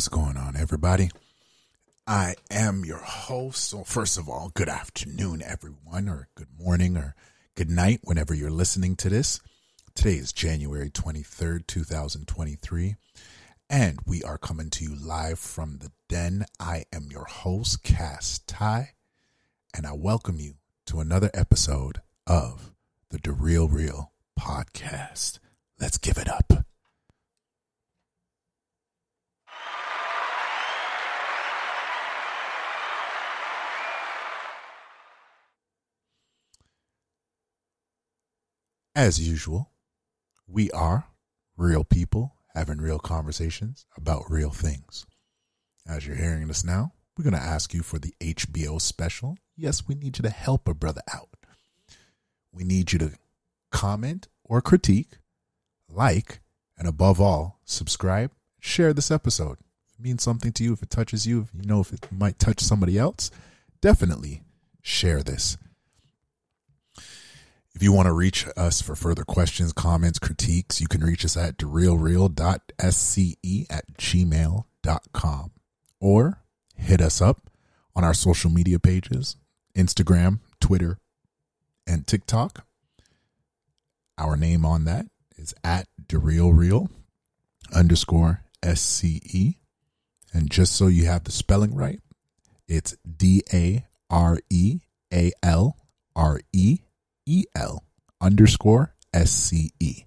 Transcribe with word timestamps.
What's 0.00 0.08
going 0.08 0.38
on, 0.38 0.56
everybody? 0.56 1.10
I 2.06 2.36
am 2.50 2.86
your 2.86 3.02
host. 3.02 3.68
So, 3.68 3.84
first 3.84 4.16
of 4.16 4.30
all, 4.30 4.50
good 4.54 4.70
afternoon, 4.70 5.42
everyone, 5.42 6.08
or 6.08 6.28
good 6.34 6.48
morning, 6.58 6.96
or 6.96 7.14
good 7.54 7.68
night, 7.68 8.00
whenever 8.04 8.32
you're 8.32 8.50
listening 8.50 8.96
to 8.96 9.10
this. 9.10 9.40
Today 9.94 10.14
is 10.14 10.32
January 10.32 10.88
23rd, 10.88 11.66
2023, 11.66 12.94
and 13.68 13.98
we 14.06 14.22
are 14.22 14.38
coming 14.38 14.70
to 14.70 14.84
you 14.84 14.96
live 14.96 15.38
from 15.38 15.80
the 15.80 15.92
den. 16.08 16.46
I 16.58 16.84
am 16.94 17.08
your 17.10 17.26
host, 17.26 17.82
Cass 17.82 18.38
Ty, 18.46 18.92
and 19.76 19.86
I 19.86 19.92
welcome 19.92 20.40
you 20.40 20.54
to 20.86 21.00
another 21.00 21.30
episode 21.34 22.00
of 22.26 22.72
the 23.10 23.18
Da 23.18 23.34
Real 23.38 23.68
Reel 23.68 24.12
podcast. 24.40 25.40
Let's 25.78 25.98
give 25.98 26.16
it 26.16 26.30
up. 26.30 26.59
As 38.94 39.20
usual, 39.20 39.70
we 40.48 40.68
are 40.72 41.06
real 41.56 41.84
people 41.84 42.34
having 42.54 42.78
real 42.78 42.98
conversations 42.98 43.86
about 43.96 44.28
real 44.28 44.50
things. 44.50 45.06
As 45.86 46.04
you're 46.04 46.16
hearing 46.16 46.48
this 46.48 46.64
now, 46.64 46.92
we're 47.16 47.22
going 47.22 47.34
to 47.34 47.40
ask 47.40 47.72
you 47.72 47.82
for 47.82 48.00
the 48.00 48.12
HBO 48.20 48.80
special. 48.80 49.38
Yes, 49.56 49.86
we 49.86 49.94
need 49.94 50.18
you 50.18 50.22
to 50.22 50.30
help 50.30 50.66
a 50.66 50.74
brother 50.74 51.02
out. 51.14 51.28
We 52.52 52.64
need 52.64 52.92
you 52.92 52.98
to 52.98 53.12
comment 53.70 54.26
or 54.42 54.60
critique, 54.60 55.18
like, 55.88 56.40
and 56.76 56.88
above 56.88 57.20
all, 57.20 57.60
subscribe, 57.64 58.32
share 58.58 58.92
this 58.92 59.12
episode. 59.12 59.58
If 59.86 60.00
it 60.00 60.02
means 60.02 60.24
something 60.24 60.50
to 60.52 60.64
you, 60.64 60.72
if 60.72 60.82
it 60.82 60.90
touches 60.90 61.28
you, 61.28 61.42
if 61.42 61.50
you 61.54 61.62
know 61.62 61.80
if 61.80 61.92
it 61.92 62.10
might 62.10 62.40
touch 62.40 62.58
somebody 62.58 62.98
else, 62.98 63.30
definitely 63.80 64.42
share 64.82 65.22
this. 65.22 65.56
If 67.74 67.82
you 67.82 67.92
want 67.92 68.06
to 68.06 68.12
reach 68.12 68.46
us 68.56 68.82
for 68.82 68.96
further 68.96 69.24
questions, 69.24 69.72
comments, 69.72 70.18
critiques, 70.18 70.80
you 70.80 70.88
can 70.88 71.02
reach 71.02 71.24
us 71.24 71.36
at 71.36 71.58
realreal.sce 71.58 72.36
at 73.70 73.96
gmail.com 73.96 75.50
or 76.00 76.42
hit 76.74 77.00
us 77.00 77.20
up 77.20 77.50
on 77.94 78.04
our 78.04 78.14
social 78.14 78.50
media 78.50 78.78
pages 78.78 79.36
Instagram, 79.76 80.40
Twitter, 80.60 80.98
and 81.86 82.06
TikTok. 82.06 82.66
Our 84.18 84.36
name 84.36 84.66
on 84.66 84.84
that 84.84 85.06
is 85.36 85.54
at 85.64 85.86
DaRealReel 86.06 86.90
underscore 87.74 88.42
SCE. 88.62 89.56
And 90.32 90.50
just 90.50 90.74
so 90.74 90.88
you 90.88 91.06
have 91.06 91.24
the 91.24 91.32
spelling 91.32 91.74
right, 91.74 92.00
it's 92.68 92.96
D 93.04 93.42
A 93.52 93.86
R 94.10 94.38
E 94.50 94.80
A 95.12 95.32
L 95.42 95.76
R 96.14 96.40
E 96.52 96.80
E 97.30 97.44
L 97.54 97.84
underscore 98.20 98.94
S 99.14 99.30
C 99.30 99.70
E. 99.78 100.04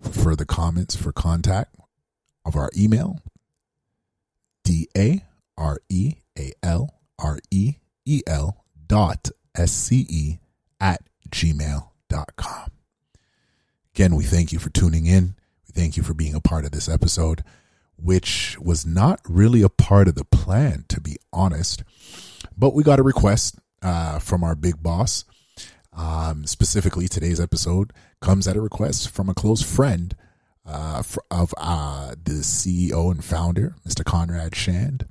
For 0.00 0.08
further 0.10 0.46
comments 0.46 0.96
for 0.96 1.12
contact 1.12 1.76
of 2.46 2.56
our 2.56 2.70
email, 2.74 3.20
D 4.64 4.88
A 4.96 5.26
R 5.58 5.78
E 5.90 6.14
A 6.38 6.52
L 6.62 6.94
R 7.18 7.38
E 7.50 7.74
E 8.06 8.22
L 8.26 8.64
dot 8.86 9.28
S 9.54 9.72
C 9.72 10.06
E 10.08 10.38
at 10.80 11.02
gmail.com. 11.28 12.70
Again, 13.94 14.16
we 14.16 14.24
thank 14.24 14.52
you 14.52 14.58
for 14.58 14.70
tuning 14.70 15.04
in. 15.04 15.34
We 15.68 15.72
thank 15.74 15.98
you 15.98 16.02
for 16.02 16.14
being 16.14 16.34
a 16.34 16.40
part 16.40 16.64
of 16.64 16.70
this 16.70 16.88
episode, 16.88 17.44
which 17.96 18.56
was 18.58 18.86
not 18.86 19.20
really 19.28 19.60
a 19.60 19.68
part 19.68 20.08
of 20.08 20.14
the 20.14 20.24
plan, 20.24 20.86
to 20.88 20.98
be 20.98 21.16
honest. 21.30 21.84
But 22.56 22.72
we 22.72 22.84
got 22.84 22.98
a 22.98 23.02
request 23.02 23.58
uh, 23.82 24.18
from 24.18 24.42
our 24.42 24.54
big 24.54 24.82
boss. 24.82 25.26
Um, 25.92 26.46
specifically, 26.46 27.08
today's 27.08 27.40
episode 27.40 27.92
comes 28.20 28.46
at 28.46 28.56
a 28.56 28.60
request 28.60 29.10
from 29.10 29.28
a 29.28 29.34
close 29.34 29.62
friend 29.62 30.14
uh, 30.66 31.02
of 31.30 31.54
uh, 31.56 32.10
the 32.22 32.42
CEO 32.42 33.10
and 33.10 33.24
founder, 33.24 33.74
Mr. 33.86 34.04
Conrad 34.04 34.54
Shand. 34.54 35.06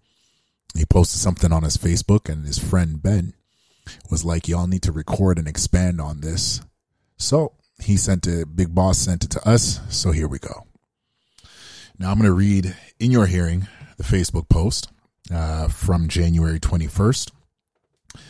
He 0.75 0.85
posted 0.85 1.19
something 1.19 1.51
on 1.51 1.63
his 1.63 1.77
Facebook, 1.77 2.29
and 2.31 2.45
his 2.45 2.59
friend 2.59 3.01
Ben 3.01 3.33
was 4.09 4.23
like, 4.23 4.47
Y'all 4.47 4.67
need 4.67 4.83
to 4.83 4.91
record 4.91 5.37
and 5.37 5.47
expand 5.47 5.99
on 5.99 6.21
this. 6.21 6.61
So 7.17 7.53
he 7.83 7.97
sent 7.97 8.27
it, 8.27 8.55
Big 8.55 8.73
Boss 8.73 8.97
sent 8.97 9.23
it 9.23 9.31
to 9.31 9.47
us. 9.47 9.81
So 9.89 10.11
here 10.11 10.27
we 10.27 10.39
go. 10.39 10.65
Now 11.97 12.11
I'm 12.11 12.17
going 12.17 12.27
to 12.29 12.33
read 12.33 12.75
in 12.99 13.11
your 13.11 13.25
hearing 13.25 13.67
the 13.97 14.03
Facebook 14.03 14.47
post 14.47 14.89
uh, 15.33 15.67
from 15.67 16.07
January 16.07 16.59
21st. 16.59 17.31
It 18.15 18.21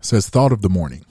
says, 0.00 0.28
Thought 0.28 0.52
of 0.52 0.62
the 0.62 0.68
morning. 0.68 1.04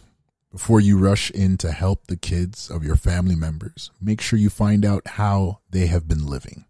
Before 0.51 0.81
you 0.81 0.97
rush 0.97 1.31
in 1.31 1.57
to 1.59 1.71
help 1.71 2.07
the 2.07 2.17
kids 2.17 2.69
of 2.69 2.83
your 2.83 2.97
family 2.97 3.35
members, 3.35 3.89
make 4.01 4.19
sure 4.19 4.37
you 4.37 4.49
find 4.49 4.83
out 4.83 5.07
how 5.07 5.59
they 5.69 5.87
have 5.87 6.09
been 6.09 6.27
living. 6.27 6.65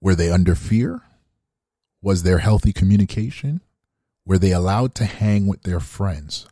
Were 0.00 0.14
they 0.14 0.30
under 0.30 0.54
fear? 0.54 1.02
Was 2.00 2.22
there 2.22 2.38
healthy 2.38 2.72
communication? 2.72 3.60
Were 4.24 4.38
they 4.38 4.52
allowed 4.52 4.94
to 4.96 5.04
hang 5.04 5.46
with 5.46 5.64
their 5.64 5.80
friends? 5.80 6.46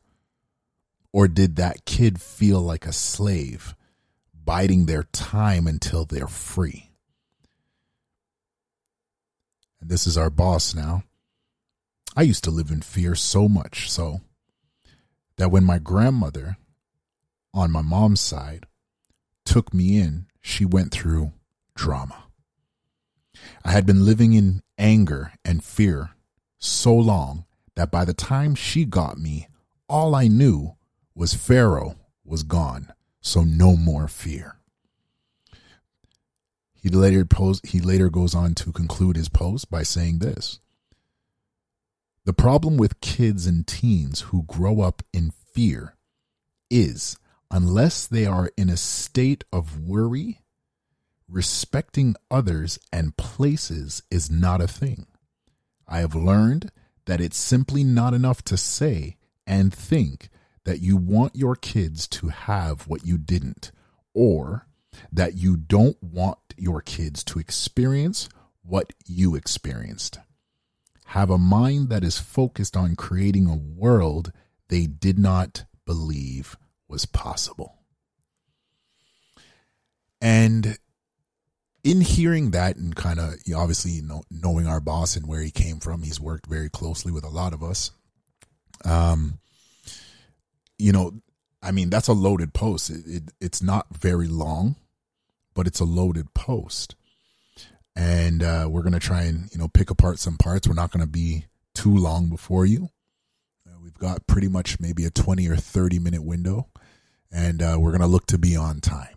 Or 1.12 1.28
did 1.28 1.56
that 1.56 1.86
kid 1.86 2.20
feel 2.20 2.60
like 2.60 2.84
a 2.84 2.92
slave, 2.92 3.74
biding 4.34 4.84
their 4.84 5.04
time 5.04 5.66
until 5.66 6.04
they're 6.04 6.26
free? 6.26 6.90
And 9.80 9.88
this 9.88 10.06
is 10.06 10.18
our 10.18 10.30
boss 10.30 10.74
now. 10.74 11.04
I 12.14 12.22
used 12.22 12.44
to 12.44 12.50
live 12.50 12.70
in 12.70 12.82
fear 12.82 13.14
so 13.14 13.48
much 13.48 13.90
so 13.90 14.20
that 15.36 15.50
when 15.50 15.64
my 15.64 15.78
grandmother 15.78 16.56
on 17.52 17.70
my 17.70 17.82
mom's 17.82 18.20
side 18.20 18.66
took 19.44 19.72
me 19.72 19.98
in, 19.98 20.26
she 20.40 20.64
went 20.64 20.92
through 20.92 21.32
drama. 21.74 22.24
I 23.64 23.72
had 23.72 23.86
been 23.86 24.04
living 24.04 24.32
in 24.32 24.62
anger 24.78 25.32
and 25.44 25.62
fear 25.62 26.10
so 26.58 26.94
long 26.94 27.44
that 27.74 27.90
by 27.90 28.04
the 28.04 28.14
time 28.14 28.54
she 28.54 28.84
got 28.84 29.18
me, 29.18 29.48
all 29.88 30.14
I 30.14 30.28
knew 30.28 30.76
was 31.14 31.34
Pharaoh 31.34 31.96
was 32.24 32.42
gone, 32.42 32.92
so 33.20 33.42
no 33.42 33.76
more 33.76 34.08
fear. 34.08 34.56
He 36.74 36.88
later 36.88 37.26
he 37.64 37.80
later 37.80 38.08
goes 38.10 38.34
on 38.34 38.54
to 38.56 38.72
conclude 38.72 39.16
his 39.16 39.28
post 39.28 39.70
by 39.70 39.82
saying 39.82 40.18
this. 40.18 40.60
The 42.26 42.32
problem 42.32 42.76
with 42.76 43.00
kids 43.00 43.46
and 43.46 43.64
teens 43.64 44.22
who 44.22 44.42
grow 44.42 44.80
up 44.80 45.04
in 45.12 45.30
fear 45.30 45.94
is 46.68 47.16
unless 47.52 48.04
they 48.04 48.26
are 48.26 48.50
in 48.56 48.68
a 48.68 48.76
state 48.76 49.44
of 49.52 49.78
worry, 49.78 50.40
respecting 51.28 52.16
others 52.28 52.80
and 52.92 53.16
places 53.16 54.02
is 54.10 54.28
not 54.28 54.60
a 54.60 54.66
thing. 54.66 55.06
I 55.86 56.00
have 56.00 56.16
learned 56.16 56.72
that 57.04 57.20
it's 57.20 57.38
simply 57.38 57.84
not 57.84 58.12
enough 58.12 58.42
to 58.46 58.56
say 58.56 59.18
and 59.46 59.72
think 59.72 60.28
that 60.64 60.80
you 60.80 60.96
want 60.96 61.36
your 61.36 61.54
kids 61.54 62.08
to 62.08 62.30
have 62.30 62.88
what 62.88 63.06
you 63.06 63.18
didn't, 63.18 63.70
or 64.14 64.66
that 65.12 65.34
you 65.36 65.56
don't 65.56 66.02
want 66.02 66.38
your 66.56 66.82
kids 66.82 67.22
to 67.22 67.38
experience 67.38 68.28
what 68.62 68.92
you 69.06 69.36
experienced 69.36 70.18
have 71.06 71.30
a 71.30 71.38
mind 71.38 71.88
that 71.88 72.02
is 72.02 72.18
focused 72.18 72.76
on 72.76 72.96
creating 72.96 73.46
a 73.46 73.56
world 73.56 74.32
they 74.68 74.86
did 74.86 75.18
not 75.18 75.64
believe 75.84 76.56
was 76.88 77.06
possible. 77.06 77.76
And 80.20 80.78
in 81.84 82.00
hearing 82.00 82.50
that 82.50 82.76
and 82.76 82.96
kind 82.96 83.20
of 83.20 83.34
obviously 83.54 83.92
you 83.92 84.02
know, 84.02 84.22
knowing 84.30 84.66
our 84.66 84.80
boss 84.80 85.14
and 85.14 85.26
where 85.28 85.40
he 85.40 85.52
came 85.52 85.78
from, 85.78 86.02
he's 86.02 86.18
worked 86.18 86.46
very 86.46 86.68
closely 86.68 87.12
with 87.12 87.24
a 87.24 87.28
lot 87.28 87.52
of 87.52 87.62
us. 87.62 87.92
Um, 88.84 89.38
you 90.78 90.90
know, 90.90 91.20
I 91.62 91.70
mean, 91.70 91.88
that's 91.88 92.08
a 92.08 92.12
loaded 92.12 92.52
post. 92.52 92.90
It, 92.90 93.06
it, 93.06 93.22
it's 93.40 93.62
not 93.62 93.86
very 93.96 94.26
long, 94.26 94.74
but 95.54 95.68
it's 95.68 95.80
a 95.80 95.84
loaded 95.84 96.34
post 96.34 96.96
and 97.96 98.42
uh, 98.42 98.68
we're 98.70 98.82
gonna 98.82 99.00
try 99.00 99.22
and 99.22 99.48
you 99.52 99.58
know 99.58 99.68
pick 99.68 99.90
apart 99.90 100.18
some 100.18 100.36
parts. 100.36 100.68
We're 100.68 100.74
not 100.74 100.92
gonna 100.92 101.06
be 101.06 101.46
too 101.74 101.96
long 101.96 102.28
before 102.28 102.66
you. 102.66 102.90
Uh, 103.66 103.78
we've 103.82 103.98
got 103.98 104.26
pretty 104.26 104.48
much 104.48 104.78
maybe 104.78 105.04
a 105.04 105.10
twenty 105.10 105.48
or 105.48 105.56
thirty 105.56 105.98
minute 105.98 106.22
window, 106.22 106.68
and 107.32 107.62
uh, 107.62 107.76
we're 107.80 107.92
gonna 107.92 108.06
look 108.06 108.26
to 108.26 108.38
be 108.38 108.54
on 108.54 108.80
time. 108.80 109.16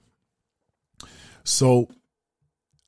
So, 1.44 1.90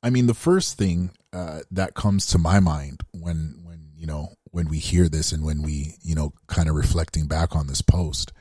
I 0.02 0.10
mean, 0.10 0.26
the 0.26 0.34
first 0.34 0.78
thing 0.78 1.10
uh, 1.32 1.60
that 1.70 1.94
comes 1.94 2.26
to 2.28 2.38
my 2.38 2.58
mind 2.58 3.02
when 3.12 3.60
when 3.62 3.90
you 3.94 4.06
know 4.06 4.30
when 4.50 4.68
we 4.68 4.78
hear 4.78 5.08
this 5.08 5.32
and 5.32 5.44
when 5.44 5.62
we 5.62 5.96
you 6.02 6.14
know 6.14 6.32
kind 6.46 6.68
of 6.68 6.74
reflecting 6.74 7.26
back 7.26 7.54
on 7.54 7.66
this 7.66 7.82
post 7.82 8.32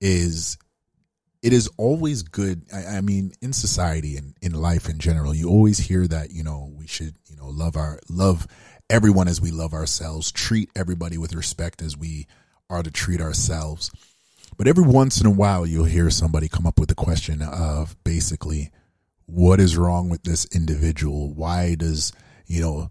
is 0.00 0.56
it 1.46 1.52
is 1.52 1.70
always 1.76 2.24
good. 2.24 2.62
I, 2.74 2.96
I, 2.96 3.00
mean, 3.00 3.30
in 3.40 3.52
society 3.52 4.16
and 4.16 4.34
in 4.42 4.52
life 4.52 4.88
in 4.88 4.98
general, 4.98 5.32
you 5.32 5.48
always 5.48 5.78
hear 5.78 6.04
that, 6.08 6.32
you 6.32 6.42
know, 6.42 6.72
we 6.76 6.88
should, 6.88 7.14
you 7.28 7.36
know, 7.36 7.46
love 7.46 7.76
our, 7.76 8.00
love 8.08 8.48
everyone 8.90 9.28
as 9.28 9.40
we 9.40 9.52
love 9.52 9.72
ourselves, 9.72 10.32
treat 10.32 10.68
everybody 10.74 11.16
with 11.16 11.34
respect 11.34 11.82
as 11.82 11.96
we 11.96 12.26
are 12.68 12.82
to 12.82 12.90
treat 12.90 13.20
ourselves. 13.20 13.92
But 14.58 14.66
every 14.66 14.82
once 14.82 15.20
in 15.20 15.26
a 15.28 15.30
while, 15.30 15.64
you'll 15.64 15.84
hear 15.84 16.10
somebody 16.10 16.48
come 16.48 16.66
up 16.66 16.80
with 16.80 16.88
the 16.88 16.96
question 16.96 17.40
of 17.42 17.96
basically, 18.02 18.72
what 19.26 19.60
is 19.60 19.76
wrong 19.76 20.08
with 20.08 20.24
this 20.24 20.46
individual? 20.46 21.32
Why 21.32 21.76
does, 21.76 22.12
you 22.48 22.60
know, 22.60 22.90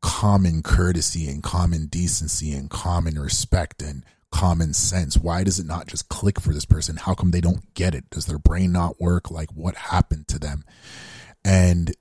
common 0.00 0.62
courtesy 0.62 1.28
and 1.28 1.42
common 1.42 1.86
decency 1.86 2.52
and 2.52 2.70
common 2.70 3.18
respect 3.18 3.82
and 3.82 4.04
common 4.30 4.74
sense. 4.74 5.16
Why 5.16 5.44
does 5.44 5.58
it 5.58 5.66
not 5.66 5.86
just 5.86 6.08
click 6.08 6.40
for 6.40 6.52
this 6.52 6.66
person? 6.66 6.96
How 6.96 7.14
come 7.14 7.30
they 7.30 7.40
don't 7.40 7.74
get 7.74 7.94
it? 7.94 8.10
Does 8.10 8.26
their 8.26 8.38
brain 8.38 8.72
not 8.72 9.00
work? 9.00 9.30
Like 9.30 9.50
what 9.50 9.74
happened 9.74 10.28
to 10.28 10.38
them? 10.38 10.64
And 11.44 11.94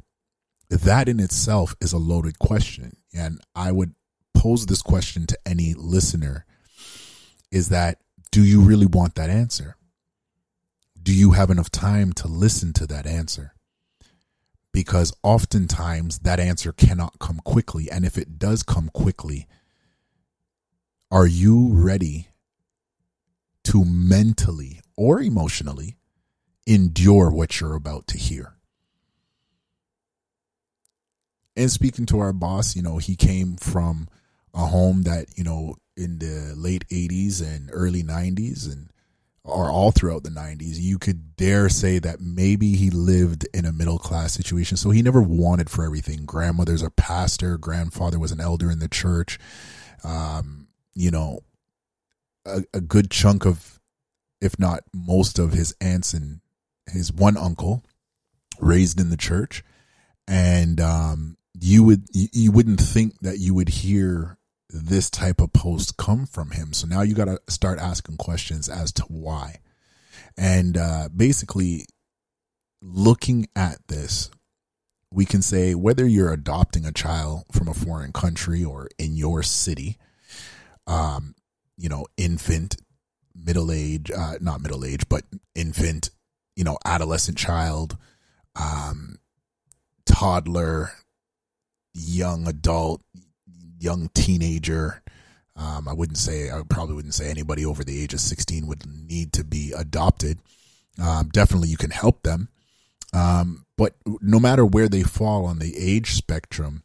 that 0.70 1.08
in 1.08 1.20
itself 1.20 1.76
is 1.80 1.94
a 1.94 1.98
loaded 1.98 2.40
question. 2.40 2.98
And 3.14 3.40
I 3.56 3.72
would 3.72 3.94
pose 4.34 4.66
this 4.66 4.82
question 4.82 5.26
to 5.28 5.38
any 5.46 5.74
listener 5.74 6.46
is 7.52 7.70
that 7.70 8.00
do 8.32 8.44
you 8.44 8.62
really 8.62 8.86
want 8.86 9.16
that 9.16 9.30
answer? 9.30 9.78
Do 11.02 11.14
you 11.14 11.32
have 11.32 11.50
enough 11.50 11.72
time 11.72 12.12
to 12.14 12.28
listen 12.28 12.74
to 12.74 12.88
that 12.88 13.08
answer? 13.08 13.54
Because 14.74 15.14
oftentimes 15.24 16.20
that 16.20 16.40
answer 16.40 16.74
cannot 16.74 17.18
come 17.20 17.40
quickly. 17.46 17.90
And 17.90 18.06
if 18.06 18.18
it 18.18 18.38
does 18.38 18.62
come 18.62 18.90
quickly, 18.90 19.48
are 21.12 21.28
you 21.28 21.70
ready 21.72 22.28
to 23.66 23.86
mentally 23.86 24.82
or 24.96 25.22
emotionally 25.22 25.98
endure 26.66 27.30
what 27.30 27.60
you're 27.60 27.76
about 27.76 28.08
to 28.08 28.18
hear? 28.18 28.54
And 31.56 31.72
speaking 31.72 32.06
to 32.08 32.20
our 32.20 32.34
boss, 32.34 32.76
you 32.76 32.82
know, 32.82 32.98
he 32.98 33.16
came 33.16 33.56
from 33.56 34.08
a 34.54 34.66
home 34.68 35.04
that, 35.04 35.38
you 35.38 35.44
know, 35.44 35.76
in 35.96 36.20
the 36.20 36.54
late 36.56 36.88
80s 36.90 37.42
and 37.42 37.70
early 37.74 38.04
90s 38.04 38.72
and 38.72 38.90
or 39.48 39.72
all 39.72 39.92
throughout 39.92 40.24
the 40.24 40.30
90s, 40.30 40.78
you 40.78 41.00
could 41.00 41.38
dare 41.38 41.70
say 41.70 42.00
that 42.00 42.20
maybe 42.20 42.76
he 42.76 42.90
lived 42.90 43.48
in 43.54 43.64
a 43.66 43.72
middle 43.72 43.98
class 43.98 44.34
situation. 44.34 44.76
So 44.76 44.90
he 44.90 45.02
never 45.02 45.22
wanted 45.22 45.70
for 45.70 45.86
everything. 45.86 46.26
Grandmother's 46.26 46.84
a 46.84 46.92
pastor, 46.92 47.58
grandfather 47.58 48.20
was 48.20 48.34
an 48.34 48.42
elder 48.42 48.70
in 48.70 48.80
the 48.80 48.90
church. 48.90 49.40
Um, 50.04 50.67
you 50.98 51.12
know, 51.12 51.42
a, 52.46 52.64
a 52.74 52.82
good 52.82 53.12
chunk 53.12 53.46
of, 53.46 53.80
if 54.42 54.58
not 54.58 54.82
most 54.94 55.38
of 55.38 55.54
his 55.54 55.76
aunts 55.80 56.14
and 56.14 56.42
his 56.88 57.14
one 57.14 57.38
uncle 57.38 57.84
raised 58.60 59.00
in 59.00 59.12
the 59.12 59.18
church. 59.18 59.64
And 60.28 60.82
um, 60.82 61.38
you 61.54 61.84
would 61.84 62.06
you, 62.12 62.52
wouldn't 62.52 62.82
think 62.82 63.20
that 63.20 63.38
you 63.38 63.54
would 63.54 63.70
hear 63.70 64.38
this 64.70 65.10
type 65.10 65.40
of 65.40 65.54
post 65.54 65.98
come 65.98 66.26
from 66.26 66.52
him. 66.52 66.74
So 66.74 66.88
now 66.88 67.02
you 67.02 67.14
got 67.14 67.26
to 67.26 67.40
start 67.48 67.80
asking 67.80 68.18
questions 68.18 68.68
as 68.68 68.92
to 68.94 69.04
why. 69.04 69.60
And 70.36 70.78
uh, 70.78 71.10
basically, 71.16 71.86
looking 72.82 73.48
at 73.56 73.78
this, 73.88 74.30
we 75.12 75.26
can 75.26 75.42
say 75.42 75.76
whether 75.76 76.06
you're 76.06 76.34
adopting 76.34 76.86
a 76.86 76.92
child 76.92 77.46
from 77.52 77.68
a 77.68 77.74
foreign 77.74 78.12
country 78.12 78.64
or 78.64 78.90
in 78.98 79.16
your 79.16 79.44
city, 79.44 79.98
um, 80.88 81.36
you 81.78 81.90
know, 81.90 82.06
infant, 82.18 82.78
middle 83.36 83.72
age, 83.72 84.10
uh, 84.10 84.36
not 84.42 84.62
middle 84.62 84.84
age, 84.84 85.08
but 85.10 85.24
infant, 85.54 86.10
you 86.56 86.64
know, 86.64 86.78
adolescent 86.86 87.38
child, 87.38 87.98
um, 88.56 89.20
toddler, 90.06 90.92
young 91.94 92.48
adult, 92.48 93.02
young 93.80 94.10
teenager. 94.14 95.04
Um, 95.56 95.88
I 95.88 95.94
wouldn't 95.94 96.18
say, 96.18 96.50
I 96.50 96.62
probably 96.68 96.96
wouldn't 96.96 97.14
say 97.14 97.30
anybody 97.30 97.66
over 97.66 97.84
the 97.84 98.02
age 98.02 98.14
of 98.14 98.20
16 98.20 98.68
would 98.68 98.86
need 98.86 99.34
to 99.34 99.44
be 99.44 99.74
adopted. 99.76 100.40
Um, 101.02 101.30
definitely 101.30 101.70
you 101.70 101.78
can 101.78 101.92
help 101.92 102.24
them. 102.24 102.50
Um, 103.14 103.66
but 103.78 103.96
no 104.22 104.40
matter 104.40 104.66
where 104.66 104.90
they 104.90 105.04
fall 105.04 105.46
on 105.46 105.60
the 105.60 105.76
age 105.78 106.14
spectrum, 106.14 106.84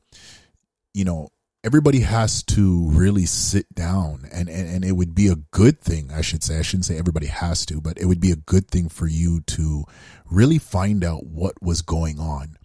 you 0.94 1.04
know, 1.04 1.28
everybody 1.64 2.00
has 2.00 2.42
to 2.42 2.88
really 2.90 3.24
sit 3.24 3.72
down 3.74 4.28
and, 4.32 4.48
and, 4.48 4.68
and 4.68 4.84
it 4.84 4.92
would 4.92 5.14
be 5.14 5.28
a 5.28 5.36
good 5.36 5.80
thing, 5.80 6.10
I 6.12 6.20
should 6.20 6.42
say. 6.42 6.58
I 6.58 6.62
shouldn't 6.62 6.86
say 6.86 6.98
everybody 6.98 7.26
has 7.26 7.64
to, 7.66 7.80
but 7.80 7.98
it 7.98 8.06
would 8.06 8.20
be 8.20 8.32
a 8.32 8.36
good 8.36 8.68
thing 8.68 8.88
for 8.88 9.06
you 9.06 9.40
to 9.42 9.84
really 10.28 10.58
find 10.58 11.04
out 11.04 11.24
what 11.24 11.62
was 11.62 11.82
going 11.82 12.18
on. 12.18 12.56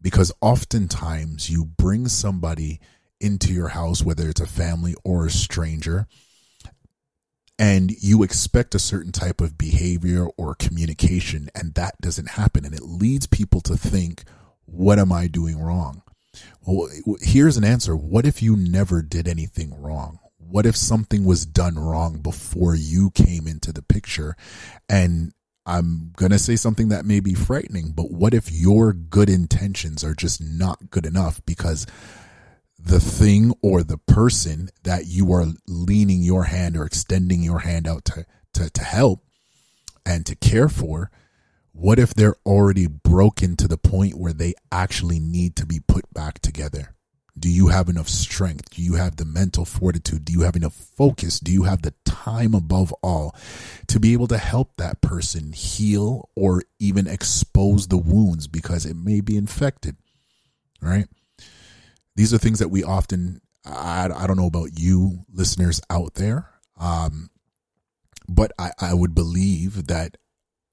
Because 0.00 0.32
oftentimes 0.40 1.50
you 1.50 1.64
bring 1.64 2.06
somebody 2.06 2.80
into 3.20 3.52
your 3.52 3.68
house, 3.68 4.02
whether 4.02 4.28
it's 4.28 4.40
a 4.40 4.46
family 4.46 4.94
or 5.02 5.26
a 5.26 5.30
stranger, 5.30 6.06
and 7.58 7.90
you 7.90 8.22
expect 8.22 8.74
a 8.74 8.78
certain 8.78 9.12
type 9.12 9.40
of 9.40 9.58
behavior 9.58 10.28
or 10.36 10.54
communication, 10.54 11.48
and 11.54 11.74
that 11.74 12.00
doesn't 12.00 12.30
happen. 12.30 12.64
And 12.64 12.74
it 12.74 12.82
leads 12.82 13.26
people 13.26 13.60
to 13.62 13.76
think, 13.76 14.24
what 14.66 14.98
am 14.98 15.10
I 15.10 15.26
doing 15.26 15.58
wrong? 15.58 16.02
Well, 16.66 16.88
here's 17.20 17.56
an 17.56 17.64
answer. 17.64 17.96
What 17.96 18.26
if 18.26 18.42
you 18.42 18.56
never 18.56 19.00
did 19.00 19.28
anything 19.28 19.80
wrong? 19.80 20.18
What 20.38 20.66
if 20.66 20.76
something 20.76 21.24
was 21.24 21.46
done 21.46 21.78
wrong 21.78 22.18
before 22.18 22.74
you 22.74 23.10
came 23.10 23.46
into 23.46 23.72
the 23.72 23.82
picture? 23.82 24.36
And 24.88 25.32
I'm 25.64 26.12
going 26.16 26.32
to 26.32 26.38
say 26.38 26.56
something 26.56 26.88
that 26.88 27.04
may 27.04 27.20
be 27.20 27.34
frightening, 27.34 27.92
but 27.92 28.10
what 28.10 28.34
if 28.34 28.50
your 28.50 28.92
good 28.92 29.30
intentions 29.30 30.02
are 30.04 30.14
just 30.14 30.40
not 30.40 30.90
good 30.90 31.06
enough 31.06 31.40
because 31.46 31.86
the 32.78 33.00
thing 33.00 33.52
or 33.62 33.82
the 33.82 33.98
person 33.98 34.68
that 34.82 35.06
you 35.06 35.32
are 35.32 35.46
leaning 35.66 36.22
your 36.22 36.44
hand 36.44 36.76
or 36.76 36.84
extending 36.84 37.42
your 37.42 37.60
hand 37.60 37.86
out 37.88 38.04
to, 38.04 38.26
to, 38.54 38.70
to 38.70 38.82
help 38.82 39.24
and 40.04 40.26
to 40.26 40.36
care 40.36 40.68
for 40.68 41.10
what 41.76 41.98
if 41.98 42.14
they're 42.14 42.36
already 42.46 42.86
broken 42.86 43.54
to 43.54 43.68
the 43.68 43.76
point 43.76 44.18
where 44.18 44.32
they 44.32 44.54
actually 44.72 45.20
need 45.20 45.54
to 45.56 45.66
be 45.66 45.78
put 45.78 46.12
back 46.12 46.38
together? 46.38 46.94
Do 47.38 47.50
you 47.50 47.68
have 47.68 47.90
enough 47.90 48.08
strength? 48.08 48.70
Do 48.70 48.82
you 48.82 48.94
have 48.94 49.16
the 49.16 49.26
mental 49.26 49.66
fortitude? 49.66 50.24
Do 50.24 50.32
you 50.32 50.40
have 50.40 50.56
enough 50.56 50.72
focus? 50.72 51.38
Do 51.38 51.52
you 51.52 51.64
have 51.64 51.82
the 51.82 51.92
time 52.06 52.54
above 52.54 52.94
all 53.02 53.36
to 53.88 54.00
be 54.00 54.14
able 54.14 54.26
to 54.28 54.38
help 54.38 54.72
that 54.78 55.02
person 55.02 55.52
heal 55.52 56.30
or 56.34 56.62
even 56.78 57.06
expose 57.06 57.88
the 57.88 57.98
wounds 57.98 58.46
because 58.46 58.86
it 58.86 58.96
may 58.96 59.20
be 59.20 59.36
infected? 59.36 59.96
Right? 60.80 61.08
These 62.14 62.32
are 62.32 62.38
things 62.38 62.58
that 62.60 62.70
we 62.70 62.84
often, 62.84 63.42
I, 63.66 64.08
I 64.16 64.26
don't 64.26 64.38
know 64.38 64.46
about 64.46 64.78
you 64.78 65.26
listeners 65.30 65.82
out 65.90 66.14
there, 66.14 66.48
um, 66.80 67.28
but 68.26 68.52
I, 68.58 68.70
I 68.80 68.94
would 68.94 69.14
believe 69.14 69.88
that 69.88 70.16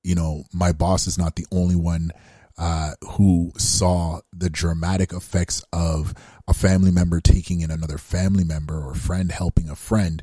you 0.03 0.15
know, 0.15 0.43
my 0.53 0.72
boss 0.72 1.07
is 1.07 1.17
not 1.17 1.36
the 1.36 1.45
only 1.51 1.75
one 1.75 2.12
uh, 2.57 2.91
who 3.12 3.51
saw 3.57 4.19
the 4.31 4.50
dramatic 4.50 5.12
effects 5.13 5.63
of 5.74 6.13
a 6.48 6.53
family 6.53 6.91
member 6.91 7.19
taking 7.19 7.62
in 7.62 7.72
another 7.72 7.98
family 7.98 8.43
member 8.43 8.86
or 8.86 8.93
friend 8.93 9.31
helping 9.31 9.69
a 9.69 9.75
friend. 9.75 10.22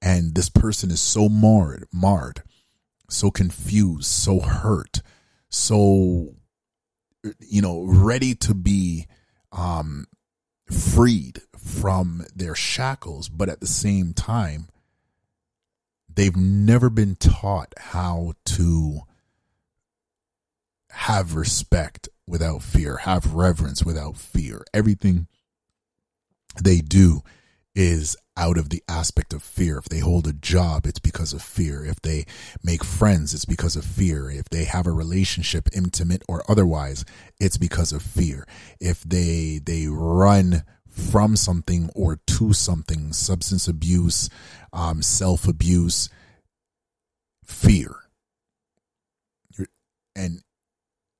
And 0.00 0.34
this 0.34 0.48
person 0.48 0.90
is 0.90 1.00
so 1.00 1.28
marred, 1.28 1.86
marred, 1.92 2.42
so 3.08 3.30
confused, 3.30 4.06
so 4.06 4.40
hurt, 4.40 5.02
so, 5.48 6.34
you 7.38 7.62
know, 7.62 7.84
ready 7.84 8.34
to 8.36 8.54
be 8.54 9.06
um, 9.52 10.06
freed 10.70 11.42
from 11.56 12.24
their 12.34 12.56
shackles. 12.56 13.28
But 13.28 13.48
at 13.48 13.60
the 13.60 13.66
same 13.66 14.14
time, 14.14 14.68
they've 16.14 16.36
never 16.36 16.90
been 16.90 17.16
taught 17.16 17.74
how 17.76 18.32
to 18.44 19.00
have 20.90 21.34
respect 21.34 22.08
without 22.26 22.62
fear, 22.62 22.98
have 22.98 23.34
reverence 23.34 23.84
without 23.84 24.16
fear. 24.16 24.62
Everything 24.74 25.26
they 26.62 26.80
do 26.80 27.22
is 27.74 28.16
out 28.36 28.58
of 28.58 28.68
the 28.68 28.82
aspect 28.88 29.32
of 29.32 29.42
fear. 29.42 29.78
If 29.78 29.86
they 29.86 29.98
hold 29.98 30.26
a 30.26 30.32
job, 30.32 30.86
it's 30.86 30.98
because 30.98 31.32
of 31.32 31.42
fear. 31.42 31.84
If 31.84 32.00
they 32.02 32.26
make 32.62 32.84
friends, 32.84 33.34
it's 33.34 33.44
because 33.44 33.76
of 33.76 33.84
fear. 33.84 34.30
If 34.30 34.48
they 34.50 34.64
have 34.64 34.86
a 34.86 34.92
relationship, 34.92 35.68
intimate 35.72 36.22
or 36.28 36.42
otherwise, 36.50 37.04
it's 37.40 37.56
because 37.56 37.92
of 37.92 38.02
fear. 38.02 38.46
If 38.80 39.02
they 39.02 39.60
they 39.64 39.86
run 39.86 40.64
from 40.92 41.36
something 41.36 41.90
or 41.94 42.20
to 42.26 42.52
something, 42.52 43.12
substance 43.12 43.66
abuse, 43.66 44.28
um, 44.72 45.02
self 45.02 45.48
abuse, 45.48 46.08
fear. 47.44 47.96
And, 50.14 50.42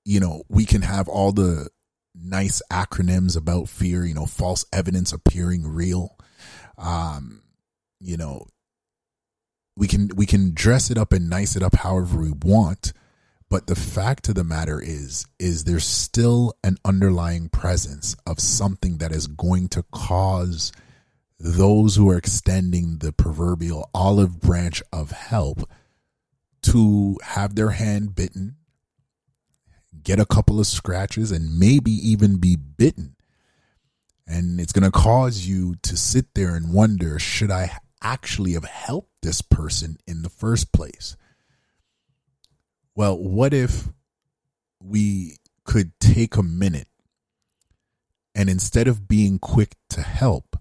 you 0.05 0.21
know, 0.21 0.43
we 0.51 0.67
can 0.67 0.83
have 0.83 1.09
all 1.09 1.33
the 1.33 1.71
nice 2.15 2.61
acronyms 2.71 3.37
about 3.37 3.69
fear, 3.69 4.05
you 4.05 4.15
know, 4.15 4.27
false 4.27 4.67
evidence 4.73 5.13
appearing 5.13 5.67
real. 5.67 6.19
Um, 6.77 7.43
you 8.01 8.19
know, 8.19 8.47
we 9.77 9.89
can 9.89 10.11
we 10.15 10.27
can 10.27 10.53
dress 10.53 10.91
it 10.91 10.99
up 10.99 11.13
and 11.13 11.31
nice 11.31 11.57
it 11.57 11.63
up 11.63 11.77
however 11.77 12.21
we 12.21 12.33
want, 12.33 12.93
But 13.53 13.67
the 13.67 13.77
fact 13.77 14.31
of 14.31 14.35
the 14.35 14.45
matter 14.45 14.81
is, 14.81 15.27
is 15.39 15.65
there's 15.65 15.85
still 15.85 16.55
an 16.65 16.79
underlying 16.87 17.51
presence 17.51 18.17
of 18.27 18.41
something 18.41 18.97
that 18.97 19.13
is 19.13 19.27
going 19.27 19.69
to 19.69 19.85
cause 19.93 20.73
those 21.39 21.95
who 21.95 22.09
are 22.09 22.17
extending 22.17 22.97
the 23.01 23.13
proverbial 23.13 23.91
olive 23.93 24.41
branch 24.41 24.83
of 24.91 25.11
help 25.11 25.69
to 26.63 27.19
have 27.23 27.55
their 27.55 27.73
hand 27.73 28.15
bitten, 28.15 28.57
get 30.03 30.19
a 30.19 30.25
couple 30.25 30.59
of 30.59 30.67
scratches, 30.67 31.31
and 31.31 31.59
maybe 31.59 31.91
even 31.91 32.39
be 32.39 32.57
bitten. 32.57 33.17
And 34.27 34.61
it's 34.61 34.73
going 34.73 34.91
to 34.91 34.99
cause 34.99 35.47
you 35.47 35.75
to 35.83 35.95
sit 35.95 36.33
there 36.33 36.57
and 36.57 36.73
wonder 36.73 37.19
should 37.19 37.51
I 37.51 37.77
actually 38.03 38.55
have 38.55 38.65
helped 38.65 39.13
this 39.21 39.43
person 39.43 39.99
in 40.07 40.23
the 40.23 40.31
first 40.31 40.73
place? 40.73 41.19
Well, 42.95 43.19
what 43.19 43.55
if 43.55 43.89
we 44.83 45.39
could 45.65 45.93
take 46.01 46.37
a 46.37 46.43
minute 46.43 46.89
and 48.35 48.51
instead 48.51 48.89
of 48.89 49.09
being 49.09 49.39
quick 49.39 49.77
to 49.91 50.03
help, 50.03 50.57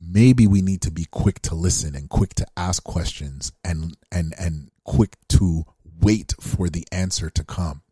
maybe 0.00 0.46
we 0.46 0.62
need 0.62 0.80
to 0.82 0.90
be 0.90 1.06
quick 1.10 1.40
to 1.42 1.54
listen 1.54 1.94
and 1.94 2.08
quick 2.08 2.34
to 2.34 2.46
ask 2.56 2.82
questions 2.82 3.52
and 3.64 3.96
and 4.10 4.34
and 4.38 4.70
quick 4.84 5.16
to 5.28 5.64
wait 6.00 6.34
for 6.40 6.68
the 6.68 6.84
answer 6.90 7.30
to 7.30 7.44
come. 7.44 7.82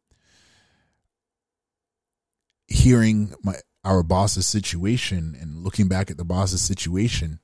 Hearing 2.69 3.35
my 3.43 3.55
our 3.85 4.03
boss's 4.03 4.47
situation 4.47 5.37
and 5.41 5.63
looking 5.63 5.87
back 5.87 6.11
at 6.11 6.17
the 6.17 6.25
boss's 6.25 6.61
situation 6.61 7.39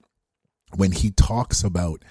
when 0.75 0.91
he 0.91 1.11
talks 1.11 1.63
about 1.63 2.05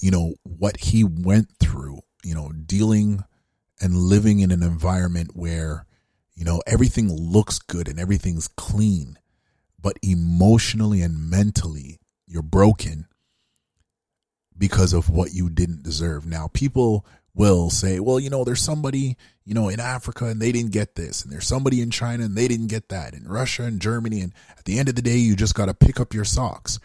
you 0.00 0.10
know 0.10 0.34
what 0.42 0.78
he 0.78 1.04
went 1.04 1.48
through 1.60 2.00
you 2.26 2.34
know 2.34 2.50
dealing 2.50 3.24
and 3.80 3.94
living 3.94 4.40
in 4.40 4.50
an 4.50 4.62
environment 4.62 5.30
where 5.34 5.86
you 6.34 6.44
know 6.44 6.62
everything 6.66 7.12
looks 7.12 7.58
good 7.58 7.88
and 7.88 7.98
everything's 7.98 8.48
clean 8.48 9.18
but 9.80 9.98
emotionally 10.02 11.02
and 11.02 11.30
mentally 11.30 11.98
you're 12.26 12.42
broken 12.42 13.06
because 14.58 14.92
of 14.92 15.10
what 15.10 15.32
you 15.32 15.50
didn't 15.50 15.82
deserve. 15.82 16.26
Now, 16.26 16.48
people 16.48 17.06
will 17.34 17.68
say, 17.68 18.00
well, 18.00 18.18
you 18.18 18.30
know, 18.30 18.44
there's 18.44 18.62
somebody, 18.62 19.16
you 19.44 19.54
know, 19.54 19.68
in 19.68 19.78
Africa 19.78 20.26
and 20.26 20.40
they 20.40 20.52
didn't 20.52 20.72
get 20.72 20.94
this, 20.94 21.22
and 21.22 21.32
there's 21.32 21.46
somebody 21.46 21.82
in 21.82 21.90
China 21.90 22.24
and 22.24 22.36
they 22.36 22.48
didn't 22.48 22.68
get 22.68 22.88
that, 22.88 23.14
in 23.14 23.24
Russia 23.28 23.64
and 23.64 23.80
Germany. 23.80 24.20
And 24.20 24.32
at 24.56 24.64
the 24.64 24.78
end 24.78 24.88
of 24.88 24.94
the 24.94 25.02
day, 25.02 25.16
you 25.16 25.36
just 25.36 25.54
got 25.54 25.66
to 25.66 25.74
pick 25.74 26.00
up 26.00 26.14
your 26.14 26.24
socks. 26.24 26.80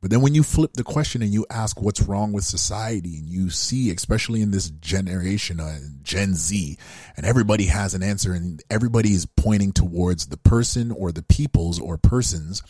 But 0.00 0.10
then 0.10 0.22
when 0.22 0.34
you 0.34 0.42
flip 0.42 0.72
the 0.74 0.84
question 0.84 1.20
and 1.20 1.32
you 1.32 1.44
ask 1.50 1.80
what's 1.80 2.00
wrong 2.00 2.32
with 2.32 2.44
society, 2.44 3.18
and 3.18 3.28
you 3.28 3.50
see, 3.50 3.90
especially 3.90 4.40
in 4.40 4.50
this 4.50 4.70
generation, 4.70 5.60
uh, 5.60 5.78
Gen 6.02 6.34
Z, 6.34 6.78
and 7.16 7.26
everybody 7.26 7.66
has 7.66 7.92
an 7.92 8.02
answer, 8.02 8.32
and 8.32 8.62
everybody 8.70 9.12
is 9.12 9.26
pointing 9.26 9.72
towards 9.72 10.26
the 10.26 10.38
person 10.38 10.90
or 10.90 11.12
the 11.12 11.22
peoples 11.22 11.78
or 11.78 11.98
persons 11.98 12.62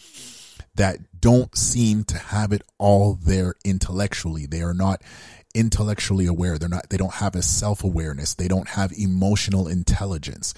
that 0.74 0.98
don't 1.20 1.56
seem 1.56 2.04
to 2.04 2.18
have 2.18 2.52
it 2.52 2.62
all 2.78 3.14
there 3.14 3.54
intellectually. 3.64 4.46
They 4.46 4.62
are 4.62 4.74
not 4.74 5.02
intellectually 5.54 6.26
aware. 6.26 6.58
They're 6.58 6.68
not, 6.68 6.90
they 6.90 6.96
don't 6.96 7.14
have 7.14 7.34
a 7.34 7.42
self 7.42 7.84
awareness. 7.84 8.34
They 8.34 8.48
don't 8.48 8.68
have 8.70 8.92
emotional 8.92 9.68
intelligence. 9.68 10.54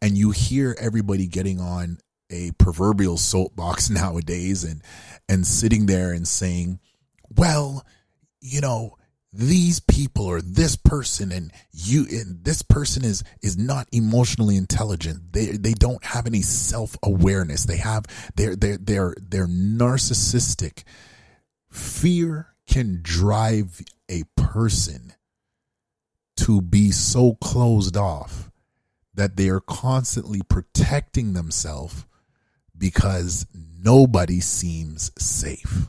And 0.00 0.16
you 0.16 0.30
hear 0.30 0.76
everybody 0.80 1.26
getting 1.26 1.60
on 1.60 1.98
a 2.30 2.52
proverbial 2.52 3.16
soapbox 3.16 3.90
nowadays 3.90 4.64
and, 4.64 4.82
and 5.28 5.46
sitting 5.46 5.86
there 5.86 6.12
and 6.12 6.26
saying, 6.26 6.80
well, 7.36 7.84
you 8.40 8.60
know, 8.60 8.96
these 9.32 9.80
people 9.80 10.24
or 10.24 10.40
this 10.40 10.76
person 10.76 11.30
and 11.30 11.52
you 11.70 12.06
and 12.10 12.42
this 12.44 12.62
person 12.62 13.04
is 13.04 13.22
is 13.42 13.56
not 13.56 13.86
emotionally 13.92 14.56
intelligent. 14.56 15.32
They 15.32 15.46
they 15.46 15.74
don't 15.74 16.02
have 16.04 16.26
any 16.26 16.40
self-awareness. 16.40 17.66
They 17.66 17.76
have 17.76 18.06
they're 18.36 18.56
they're 18.56 18.78
they're 18.78 19.14
they're 19.20 19.46
narcissistic. 19.46 20.84
Fear 21.68 22.48
can 22.66 23.00
drive 23.02 23.82
a 24.08 24.22
person 24.36 25.12
to 26.38 26.62
be 26.62 26.90
so 26.90 27.34
closed 27.34 27.96
off 27.96 28.50
that 29.14 29.36
they 29.36 29.48
are 29.48 29.60
constantly 29.60 30.42
protecting 30.48 31.32
themselves 31.32 32.06
because 32.78 33.46
nobody 33.54 34.40
seems 34.40 35.10
safe 35.18 35.88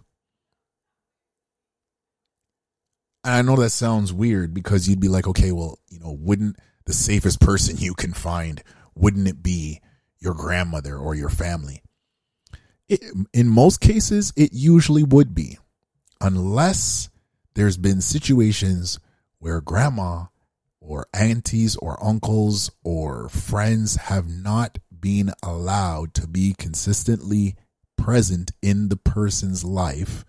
And 3.28 3.36
I 3.36 3.42
know 3.42 3.62
that 3.62 3.72
sounds 3.72 4.14
weird 4.14 4.54
because 4.54 4.88
you'd 4.88 5.02
be 5.02 5.10
like, 5.10 5.28
okay, 5.28 5.52
well, 5.52 5.80
you 5.90 6.00
know, 6.00 6.16
wouldn't 6.18 6.56
the 6.86 6.94
safest 6.94 7.42
person 7.42 7.76
you 7.80 7.94
can 7.94 8.14
find, 8.14 8.64
wouldn't 8.96 9.28
it 9.28 9.44
be 9.44 9.82
your 10.20 10.34
grandmother 10.34 10.96
or 10.98 11.14
your 11.14 11.30
family? 11.30 11.82
It, 12.88 13.02
in 13.34 13.50
most 13.50 13.82
cases, 13.82 14.32
it 14.38 14.54
usually 14.54 15.04
would 15.04 15.36
be, 15.36 15.58
unless 16.22 17.10
there's 17.54 17.76
been 17.76 18.00
situations 18.00 18.98
where 19.40 19.60
grandma 19.60 20.28
or 20.80 21.08
aunties 21.14 21.76
or 21.76 22.02
uncles 22.02 22.72
or 22.82 23.28
friends 23.28 23.98
have 23.98 24.30
not 24.30 24.78
been 25.02 25.32
allowed 25.44 26.14
to 26.16 26.28
be 26.28 26.54
consistently 26.58 27.56
present 27.98 28.52
in 28.62 28.90
the 28.90 28.98
person's 28.98 29.64
life 29.64 30.24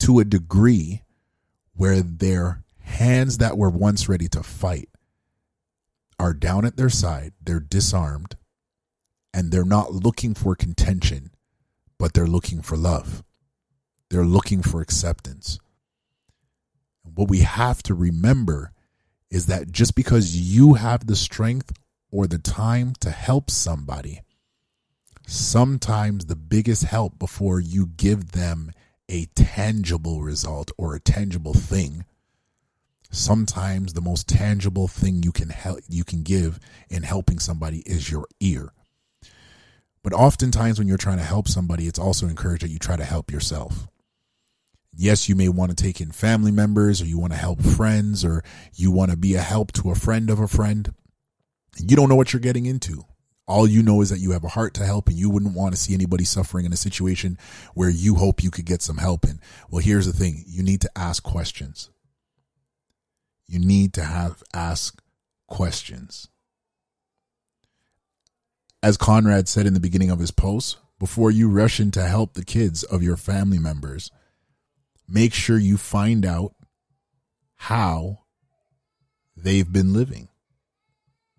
to 0.00 0.18
a 0.18 0.24
degree 0.24 1.02
where 1.74 2.00
their 2.00 2.62
hands 2.80 3.38
that 3.38 3.56
were 3.56 3.70
once 3.70 4.08
ready 4.08 4.28
to 4.28 4.42
fight 4.42 4.88
are 6.18 6.34
down 6.34 6.64
at 6.64 6.76
their 6.76 6.90
side, 6.90 7.32
they're 7.42 7.60
disarmed, 7.60 8.36
and 9.32 9.50
they're 9.50 9.64
not 9.64 9.92
looking 9.92 10.34
for 10.34 10.54
contention, 10.54 11.30
but 11.98 12.12
they're 12.12 12.26
looking 12.26 12.60
for 12.60 12.76
love. 12.76 13.22
They're 14.10 14.24
looking 14.24 14.62
for 14.62 14.80
acceptance. 14.80 15.58
What 17.02 17.30
we 17.30 17.40
have 17.40 17.82
to 17.84 17.94
remember 17.94 18.72
is 19.30 19.46
that 19.46 19.70
just 19.70 19.94
because 19.94 20.36
you 20.36 20.74
have 20.74 21.06
the 21.06 21.16
strength 21.16 21.72
or 22.10 22.26
the 22.26 22.38
time 22.38 22.94
to 23.00 23.10
help 23.10 23.50
somebody, 23.50 24.20
sometimes 25.26 26.26
the 26.26 26.36
biggest 26.36 26.84
help 26.84 27.18
before 27.18 27.60
you 27.60 27.86
give 27.86 28.32
them 28.32 28.72
a 29.08 29.26
tangible 29.34 30.22
result 30.22 30.70
or 30.78 30.94
a 30.94 31.00
tangible 31.00 31.54
thing 31.54 32.04
sometimes 33.10 33.92
the 33.92 34.00
most 34.00 34.28
tangible 34.28 34.88
thing 34.88 35.22
you 35.22 35.32
can 35.32 35.48
help 35.48 35.80
you 35.88 36.04
can 36.04 36.22
give 36.22 36.58
in 36.88 37.02
helping 37.02 37.38
somebody 37.38 37.78
is 37.80 38.10
your 38.10 38.26
ear. 38.38 38.72
But 40.02 40.12
oftentimes 40.12 40.78
when 40.78 40.88
you're 40.88 40.96
trying 40.96 41.18
to 41.18 41.24
help 41.24 41.48
somebody 41.48 41.86
it's 41.86 41.98
also 41.98 42.26
encouraged 42.26 42.62
that 42.62 42.70
you 42.70 42.78
try 42.78 42.96
to 42.96 43.04
help 43.04 43.30
yourself. 43.30 43.88
Yes 44.94 45.28
you 45.28 45.34
may 45.34 45.48
want 45.48 45.76
to 45.76 45.82
take 45.82 46.00
in 46.00 46.12
family 46.12 46.52
members 46.52 47.02
or 47.02 47.06
you 47.06 47.18
want 47.18 47.32
to 47.32 47.38
help 47.38 47.60
friends 47.60 48.24
or 48.24 48.42
you 48.74 48.90
want 48.90 49.10
to 49.10 49.16
be 49.16 49.34
a 49.34 49.40
help 49.40 49.72
to 49.72 49.90
a 49.90 49.96
friend 49.96 50.30
of 50.30 50.38
a 50.38 50.48
friend 50.48 50.94
you 51.78 51.96
don't 51.96 52.08
know 52.08 52.16
what 52.16 52.32
you're 52.32 52.40
getting 52.40 52.66
into 52.66 53.04
all 53.50 53.66
you 53.66 53.82
know 53.82 54.00
is 54.00 54.10
that 54.10 54.20
you 54.20 54.30
have 54.30 54.44
a 54.44 54.48
heart 54.48 54.74
to 54.74 54.86
help 54.86 55.08
and 55.08 55.16
you 55.16 55.28
wouldn't 55.28 55.56
want 55.56 55.74
to 55.74 55.80
see 55.80 55.92
anybody 55.92 56.22
suffering 56.22 56.64
in 56.64 56.72
a 56.72 56.76
situation 56.76 57.36
where 57.74 57.90
you 57.90 58.14
hope 58.14 58.44
you 58.44 58.50
could 58.50 58.64
get 58.64 58.80
some 58.80 58.98
help 58.98 59.24
in. 59.24 59.40
Well, 59.68 59.82
here's 59.82 60.06
the 60.06 60.12
thing. 60.12 60.44
You 60.46 60.62
need 60.62 60.80
to 60.82 60.90
ask 60.94 61.20
questions. 61.24 61.90
You 63.48 63.58
need 63.58 63.92
to 63.94 64.04
have 64.04 64.40
ask 64.54 65.02
questions. 65.48 66.28
As 68.84 68.96
Conrad 68.96 69.48
said 69.48 69.66
in 69.66 69.74
the 69.74 69.80
beginning 69.80 70.10
of 70.10 70.20
his 70.20 70.30
post, 70.30 70.78
before 71.00 71.32
you 71.32 71.50
rush 71.50 71.80
in 71.80 71.90
to 71.90 72.06
help 72.06 72.34
the 72.34 72.44
kids 72.44 72.84
of 72.84 73.02
your 73.02 73.16
family 73.16 73.58
members, 73.58 74.12
make 75.08 75.34
sure 75.34 75.58
you 75.58 75.76
find 75.76 76.24
out 76.24 76.54
how 77.56 78.20
they've 79.36 79.72
been 79.72 79.92
living 79.92 80.28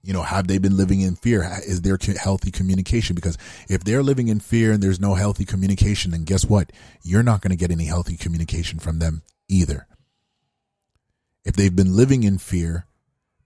you 0.04 0.14
know 0.14 0.24
have 0.24 0.48
they 0.48 0.58
been 0.58 0.78
living 0.78 1.02
in 1.02 1.16
fear? 1.16 1.48
Is 1.66 1.82
there 1.82 1.98
healthy 2.20 2.52
communication? 2.52 3.16
Because 3.16 3.38
if 3.70 3.84
they're 3.84 4.04
living 4.04 4.28
in 4.28 4.40
fear 4.40 4.72
and 4.72 4.82
there's 4.82 5.00
no 5.00 5.14
healthy 5.14 5.46
communication 5.46 6.12
then 6.12 6.24
guess 6.24 6.46
what? 6.46 6.72
You're 7.04 7.24
not 7.24 7.42
going 7.42 7.52
to 7.52 7.58
get 7.58 7.72
any 7.72 7.86
healthy 7.86 8.18
communication 8.18 8.80
from 8.80 9.00
them 9.00 9.24
either. 9.48 9.88
If 11.44 11.56
they've 11.56 11.76
been 11.76 11.96
living 11.96 12.24
in 12.24 12.38
fear 12.38 12.86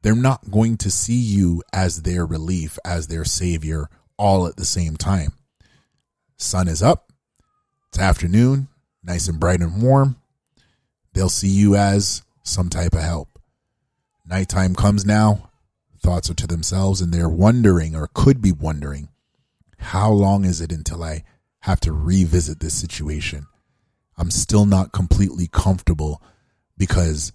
they're 0.01 0.15
not 0.15 0.51
going 0.51 0.77
to 0.77 0.91
see 0.91 1.15
you 1.15 1.63
as 1.73 2.03
their 2.03 2.25
relief 2.25 2.77
as 2.85 3.07
their 3.07 3.25
savior 3.25 3.89
all 4.17 4.45
at 4.47 4.55
the 4.55 4.65
same 4.65 4.97
time. 4.97 5.33
Sun 6.37 6.67
is 6.67 6.83
up. 6.83 7.11
It's 7.89 7.99
afternoon. 7.99 8.67
Nice 9.03 9.27
and 9.27 9.39
bright 9.39 9.61
and 9.61 9.81
warm. 9.81 10.17
They'll 11.13 11.29
see 11.29 11.47
you 11.47 11.75
as 11.75 12.21
some 12.43 12.69
type 12.69 12.93
of 12.93 13.01
help. 13.01 13.39
Nighttime 14.27 14.75
comes 14.75 15.05
now 15.05 15.49
thoughts 16.05 16.29
are 16.29 16.35
to 16.35 16.45
themselves 16.45 17.01
and 17.01 17.11
they're 17.11 17.27
wondering 17.27 17.95
or 17.95 18.07
could 18.13 18.39
be 18.39 18.51
wondering, 18.51 19.09
how 19.79 20.11
long 20.11 20.45
is 20.45 20.61
it 20.61 20.71
until 20.71 21.03
I 21.03 21.23
have 21.61 21.79
to 21.79 21.91
revisit 21.91 22.59
this 22.59 22.75
situation? 22.75 23.47
I'm 24.15 24.29
still 24.29 24.67
not 24.67 24.91
completely 24.91 25.47
comfortable 25.47 26.21
because 26.77 27.33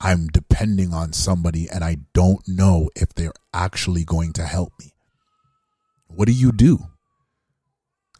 I'm 0.00 0.28
depending 0.28 0.94
on 0.94 1.12
somebody 1.12 1.68
and 1.68 1.82
I 1.82 1.96
don't 2.14 2.46
know 2.46 2.88
if 2.94 3.14
they're 3.14 3.34
actually 3.52 4.04
going 4.04 4.32
to 4.34 4.44
help 4.44 4.72
me. 4.78 4.94
What 6.06 6.26
do 6.26 6.32
you 6.32 6.52
do? 6.52 6.86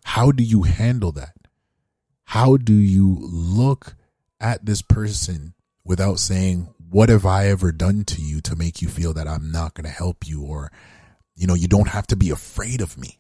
How 0.03 0.33
do 0.33 0.43
you 0.43 0.65
handle 0.65 1.13
that? 1.13 1.37
How 2.25 2.57
do 2.57 2.75
you 2.75 3.17
look 3.21 3.95
at 4.41 4.67
this 4.67 4.83
person 4.83 5.55
without 5.85 6.19
saying, 6.19 6.75
What 6.93 7.09
have 7.09 7.25
I 7.25 7.47
ever 7.47 7.73
done 7.73 8.05
to 8.05 8.21
you 8.21 8.43
to 8.43 8.55
make 8.55 8.83
you 8.83 8.89
feel 8.89 9.15
that 9.15 9.27
I'm 9.27 9.51
not 9.51 9.73
going 9.73 9.87
to 9.87 9.91
help 9.91 10.29
you? 10.29 10.43
Or, 10.43 10.71
you 11.35 11.47
know, 11.47 11.55
you 11.55 11.67
don't 11.67 11.89
have 11.89 12.07
to 12.09 12.17
be 12.17 12.29
afraid 12.29 12.83
of 12.83 12.99
me. 12.99 13.19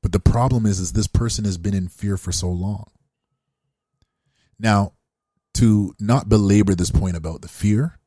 But 0.00 0.12
the 0.12 0.20
problem 0.20 0.64
is, 0.64 0.78
is 0.78 0.92
this 0.92 1.08
person 1.08 1.44
has 1.44 1.58
been 1.58 1.74
in 1.74 1.88
fear 1.88 2.16
for 2.16 2.30
so 2.30 2.48
long. 2.48 2.92
Now, 4.60 4.92
to 5.54 5.92
not 5.98 6.28
belabor 6.28 6.76
this 6.76 6.92
point 6.92 7.16
about 7.16 7.42
the 7.42 7.48
fear, 7.48 7.98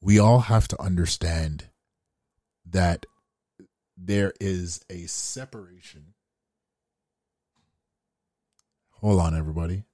we 0.00 0.18
all 0.18 0.40
have 0.40 0.66
to 0.68 0.82
understand 0.82 1.66
that 2.68 3.06
there 3.96 4.32
is 4.40 4.84
a 4.90 5.06
separation. 5.06 6.14
Hold 8.90 9.20
on, 9.20 9.36
everybody. 9.36 9.84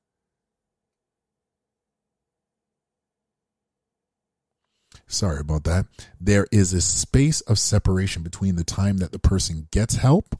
Sorry 5.13 5.41
about 5.41 5.65
that. 5.65 5.87
There 6.19 6.47
is 6.51 6.73
a 6.73 6.81
space 6.81 7.43
of 7.43 7.59
separation 7.59 8.23
between 8.23 8.57
the 8.57 8.65
time 8.65 8.97
that 8.99 9.13
the 9.13 9.19
person 9.19 9.69
gets 9.71 9.97
help 9.97 10.35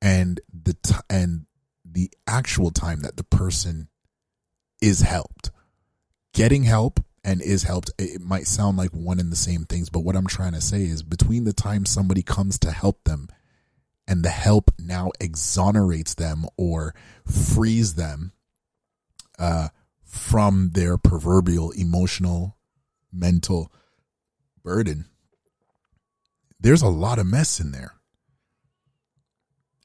and 0.00 0.40
the 0.52 0.74
t- 0.74 0.94
and 1.10 1.46
the 1.84 2.10
actual 2.26 2.70
time 2.70 3.00
that 3.02 3.18
the 3.18 3.24
person 3.24 3.88
is 4.80 5.02
helped. 5.02 5.50
Getting 6.32 6.62
help 6.62 7.00
and 7.22 7.42
is 7.42 7.64
helped, 7.64 7.90
it 7.98 8.22
might 8.22 8.46
sound 8.46 8.78
like 8.78 8.90
one 8.92 9.20
and 9.20 9.30
the 9.30 9.36
same 9.36 9.64
things, 9.64 9.90
but 9.90 10.00
what 10.00 10.16
I'm 10.16 10.26
trying 10.26 10.52
to 10.52 10.60
say 10.62 10.82
is 10.82 11.02
between 11.02 11.44
the 11.44 11.52
time 11.52 11.84
somebody 11.84 12.22
comes 12.22 12.58
to 12.60 12.72
help 12.72 13.04
them 13.04 13.28
and 14.08 14.24
the 14.24 14.30
help 14.30 14.70
now 14.78 15.10
exonerates 15.20 16.14
them 16.14 16.46
or 16.56 16.94
frees 17.26 17.94
them 17.94 18.32
uh, 19.38 19.68
from 20.04 20.70
their 20.72 20.96
proverbial 20.96 21.70
emotional, 21.72 22.56
mental 23.12 23.72
burden, 24.62 25.06
there's 26.60 26.82
a 26.82 26.88
lot 26.88 27.18
of 27.18 27.26
mess 27.26 27.60
in 27.60 27.72
there. 27.72 27.94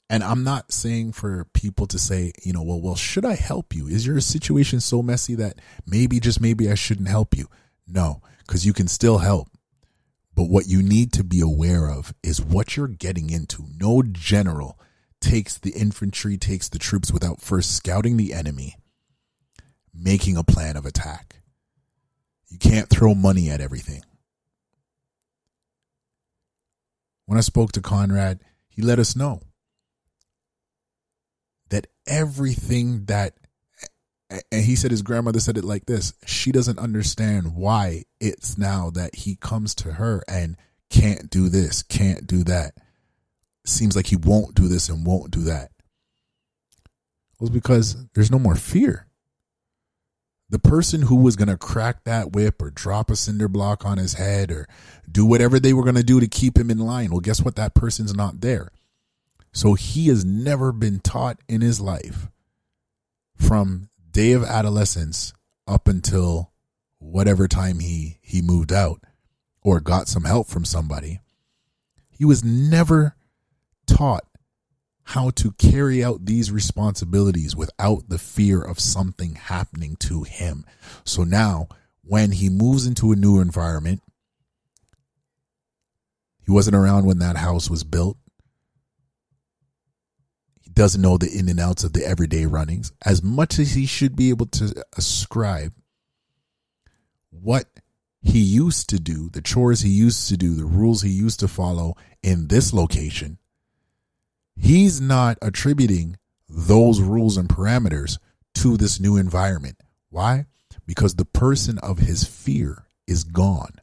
And 0.10 0.24
I'm 0.24 0.44
not 0.44 0.72
saying 0.72 1.12
for 1.14 1.46
people 1.54 1.86
to 1.88 2.00
say, 2.00 2.32
you 2.42 2.54
know, 2.54 2.64
well, 2.64 2.80
well, 2.80 2.96
should 2.96 3.26
I 3.26 3.36
help 3.36 3.76
you? 3.76 3.88
Is 3.88 4.08
your 4.08 4.22
situation 4.22 4.80
so 4.80 5.04
messy 5.04 5.36
that 5.36 5.60
maybe, 5.86 6.20
just 6.20 6.40
maybe 6.40 6.72
I 6.72 6.76
shouldn't 6.76 7.10
help 7.10 7.36
you? 7.36 7.48
No, 7.86 8.22
because 8.40 8.66
you 8.66 8.72
can 8.72 8.88
still 8.88 9.18
help. 9.18 9.50
But 10.34 10.50
what 10.50 10.68
you 10.68 10.82
need 10.82 11.12
to 11.14 11.24
be 11.24 11.42
aware 11.42 11.90
of 11.90 12.14
is 12.24 12.42
what 12.42 12.78
you're 12.78 12.88
getting 12.88 13.32
into. 13.32 13.66
No 13.78 14.02
general 14.04 14.80
takes 15.20 15.58
the 15.58 15.72
infantry, 15.72 16.38
takes 16.38 16.70
the 16.70 16.80
troops 16.80 17.12
without 17.12 17.42
first 17.42 17.76
scouting 17.76 18.16
the 18.16 18.34
enemy, 18.34 18.76
making 19.94 20.38
a 20.38 20.44
plan 20.44 20.78
of 20.78 20.86
attack. 20.86 21.37
You 22.50 22.58
can't 22.58 22.90
throw 22.90 23.14
money 23.14 23.50
at 23.50 23.62
everything. 23.62 24.04
When 27.26 27.38
I 27.38 27.42
spoke 27.42 27.74
to 27.74 27.82
Conrad, 27.82 28.40
he 28.70 28.82
let 28.82 29.00
us 29.00 29.16
know 29.16 29.42
that 31.70 31.88
everything 32.08 33.06
that 33.06 33.36
and 34.30 34.64
he 34.64 34.76
said 34.76 34.92
his 34.92 35.02
grandmother 35.02 35.40
said 35.40 35.58
it 35.58 35.64
like 35.64 35.86
this 35.86 36.14
she 36.26 36.52
doesn't 36.52 36.80
understand 36.80 37.56
why 37.56 38.04
it's 38.20 38.58
now 38.58 38.90
that 38.90 39.16
he 39.16 39.36
comes 39.38 39.74
to 39.74 39.94
her 39.94 40.22
and 40.28 40.58
can't 40.90 41.30
do 41.30 41.50
this 41.50 41.84
can't 41.84 42.28
do 42.28 42.44
that. 42.44 42.76
Seems 43.66 43.96
like 43.98 44.08
he 44.08 44.16
won't 44.16 44.56
do 44.56 44.70
this 44.70 44.88
and 44.88 45.06
won't 45.06 45.32
do 45.32 45.42
that. 45.42 45.72
It 46.86 47.42
was 47.42 47.50
because 47.50 47.98
there's 48.14 48.32
no 48.32 48.40
more 48.40 48.56
fear 48.56 49.07
the 50.50 50.60
person 50.60 51.04
who 51.04 51.18
was 51.18 51.36
going 51.36 51.50
to 51.50 51.58
crack 51.58 52.04
that 52.04 52.32
whip 52.32 52.62
or 52.62 52.70
drop 52.70 53.10
a 53.10 53.16
cinder 53.16 53.48
block 53.48 53.86
on 53.86 53.98
his 53.98 54.14
head 54.14 54.52
or 54.52 54.68
do 55.12 55.26
whatever 55.26 55.60
they 55.60 55.74
were 55.74 55.84
going 55.84 55.96
to 55.96 56.04
do 56.04 56.20
to 56.20 56.28
keep 56.28 56.58
him 56.58 56.72
in 56.72 56.80
line 56.80 57.12
well 57.12 57.20
guess 57.20 57.42
what 57.42 57.56
that 57.56 57.74
person's 57.74 58.14
not 58.14 58.42
there 58.42 58.72
so 59.52 59.74
he 59.74 60.08
has 60.08 60.24
never 60.24 60.72
been 60.72 61.00
taught 61.00 61.40
in 61.48 61.62
his 61.62 61.82
life 61.82 62.28
from 63.36 63.90
day 64.12 64.32
of 64.32 64.44
adolescence 64.44 65.34
up 65.68 65.88
until 65.88 66.52
whatever 67.00 67.48
time 67.48 67.80
he 67.80 68.18
he 68.22 68.42
moved 68.42 68.72
out 68.72 69.02
or 69.62 69.80
got 69.80 70.08
some 70.08 70.24
help 70.24 70.48
from 70.48 70.66
somebody. 70.66 71.20
He 72.10 72.26
was 72.26 72.44
never 72.44 73.16
taught 73.86 74.26
how 75.08 75.30
to 75.32 75.52
carry 75.54 76.04
out 76.04 76.26
these 76.26 76.52
responsibilities 76.52 77.56
without 77.56 78.10
the 78.10 78.20
fear 78.20 78.62
of 78.62 78.80
something 78.80 79.36
happening 79.36 79.96
to 79.98 80.24
him. 80.24 80.66
So 81.06 81.24
now, 81.24 81.68
when 82.04 82.32
he 82.32 82.50
moves 82.50 82.86
into 82.86 83.12
a 83.12 83.16
new 83.16 83.40
environment, 83.40 84.02
he 86.46 86.52
wasn't 86.52 86.76
around 86.76 87.06
when 87.06 87.20
that 87.20 87.38
house 87.38 87.70
was 87.70 87.84
built 87.84 88.18
He 90.62 90.70
doesn't 90.70 91.02
know 91.02 91.18
the 91.18 91.32
in 91.32 91.50
and 91.50 91.60
outs 91.60 91.84
of 91.86 91.94
the 91.94 92.06
everyday 92.06 92.46
runnings 92.46 92.92
as 93.06 93.24
much 93.24 93.60
as 93.60 93.74
he 93.74 93.86
should 93.86 94.16
be 94.16 94.30
able 94.30 94.48
to 94.48 94.84
ascribe 94.98 95.74
what 97.30 97.66
he 98.22 98.40
used 98.40 98.90
to 98.90 99.00
do, 99.00 99.30
the 99.30 99.42
chores 99.42 99.82
he 99.82 99.90
used 99.90 100.28
to 100.30 100.38
do, 100.38 100.56
the 100.56 100.66
rules 100.66 101.02
he 101.02 101.10
used 101.12 101.40
to 101.40 101.48
follow 101.48 101.96
in 102.24 102.48
this 102.50 102.74
location. 102.74 103.38
He's 104.60 105.00
not 105.00 105.38
attributing 105.42 106.18
those 106.50 107.02
rules 107.02 107.38
and 107.38 107.48
parameters 107.48 108.18
to 108.56 108.78
this 108.78 109.00
new 109.00 109.18
environment. 109.18 109.78
Why? 110.10 110.46
Because 110.86 111.16
the 111.16 111.26
person 111.26 111.78
of 111.80 112.00
his 112.00 112.24
fear 112.24 112.88
is 113.06 113.24
gone. 113.24 113.76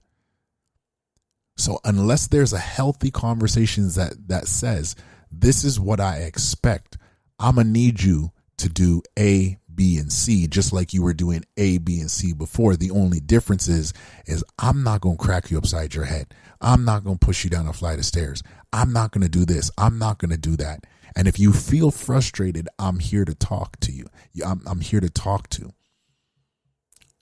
So 1.57 1.79
unless 1.85 2.27
there's 2.27 2.53
a 2.53 2.59
healthy 2.59 3.11
conversation 3.11 3.89
that 3.91 4.29
that 4.29 4.49
says 4.49 4.97
this 5.41 5.65
is 5.65 5.81
what 5.81 6.01
I 6.01 6.19
expect. 6.19 6.99
I'm 7.39 7.57
to 7.57 7.65
need 7.65 8.03
you 8.03 8.33
to 8.59 8.69
do 8.69 9.03
A, 9.19 9.59
B, 9.75 9.99
and 9.99 10.13
C, 10.13 10.47
just 10.47 10.73
like 10.73 10.95
you 10.95 11.03
were 11.03 11.15
doing 11.15 11.45
A, 11.57 11.79
B, 11.79 12.01
and 12.01 12.11
C 12.11 12.33
before. 12.33 12.77
The 12.77 12.93
only 12.93 13.21
difference 13.21 13.69
is, 13.69 13.93
is 14.27 14.45
I'm 14.59 14.85
not 14.85 15.01
to 15.17 15.25
crack 15.25 15.51
you 15.51 15.59
upside 15.59 15.95
your 15.95 16.05
head. 16.05 16.35
I'm 16.64 16.87
not 16.87 17.05
going 17.05 17.18
to 17.18 17.24
push 17.24 17.44
you 17.44 17.50
down 17.50 17.68
a 17.68 17.74
flight 17.74 17.98
of 17.98 18.07
stairs. 18.07 18.42
I'm 18.72 18.90
not 18.90 19.12
going 19.12 19.22
to 19.22 19.29
do 19.29 19.44
this. 19.44 19.70
I'm 19.77 19.98
not 19.98 20.18
going 20.18 20.31
to 20.31 20.38
do 20.38 20.57
that. 20.57 20.87
And 21.14 21.29
if 21.29 21.38
you 21.38 21.53
feel 21.53 21.90
frustrated, 21.90 22.68
I'm 22.79 23.00
here 23.00 23.27
to 23.27 23.35
talk 23.35 23.79
to 23.81 23.92
you. 23.92 24.07
I'm, 24.44 24.62
I'm 24.66 24.81
here 24.81 25.00
to 25.00 25.11
talk 25.11 25.50
to. 25.50 25.74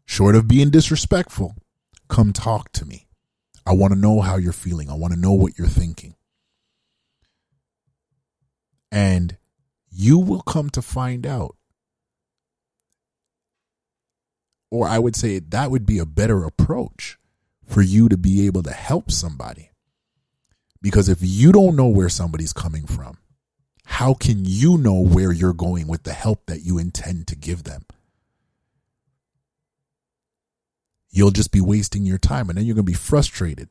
Short 0.07 0.37
of 0.37 0.47
being 0.47 0.71
disrespectful, 0.71 1.57
come 2.09 2.33
talk 2.33 2.71
to 2.73 2.87
me. 2.87 3.09
I 3.67 3.73
want 3.73 3.93
to 3.93 3.99
know 3.99 4.21
how 4.21 4.37
you're 4.37 4.53
feeling. 4.53 4.89
I 4.89 4.95
want 4.95 5.13
to 5.13 5.19
know 5.19 5.33
what 5.33 5.59
you're 5.59 5.67
thinking. 5.67 6.15
And 8.93 9.37
you 9.91 10.19
will 10.19 10.43
come 10.43 10.71
to 10.71 10.83
find 10.83 11.27
out, 11.27 11.57
or 14.71 14.87
I 14.87 15.01
would 15.01 15.17
say 15.17 15.41
that 15.41 15.71
would 15.71 15.85
be 15.85 15.99
a 15.99 16.07
better 16.07 16.45
approach 16.45 17.19
for 17.73 17.83
you 17.83 18.09
to 18.09 18.17
be 18.17 18.47
able 18.47 18.63
to 18.63 18.73
help 18.73 19.11
somebody. 19.11 19.71
Because 20.81 21.09
if 21.09 21.19
you 21.21 21.53
don't 21.53 21.77
know 21.77 21.89
where 21.89 22.09
somebody's 22.09 22.53
coming 22.53 22.87
from, 22.87 23.19
how 23.85 24.15
can 24.15 24.45
you 24.45 24.79
know 24.79 25.01
where 25.01 25.33
you're 25.33 25.53
going 25.53 25.87
with 25.87 26.03
the 26.03 26.13
help 26.13 26.47
that 26.47 26.63
you 26.63 26.79
intend 26.79 27.27
to 27.29 27.37
give 27.37 27.65
them? 27.65 27.83
You'll 31.11 31.31
just 31.31 31.53
be 31.53 31.61
wasting 31.61 32.05
your 32.05 32.19
time 32.19 32.49
and 32.49 32.59
then 32.59 32.65
you're 32.65 32.75
going 32.75 32.87
to 32.87 32.93
be 32.93 32.97
frustrated 32.97 33.69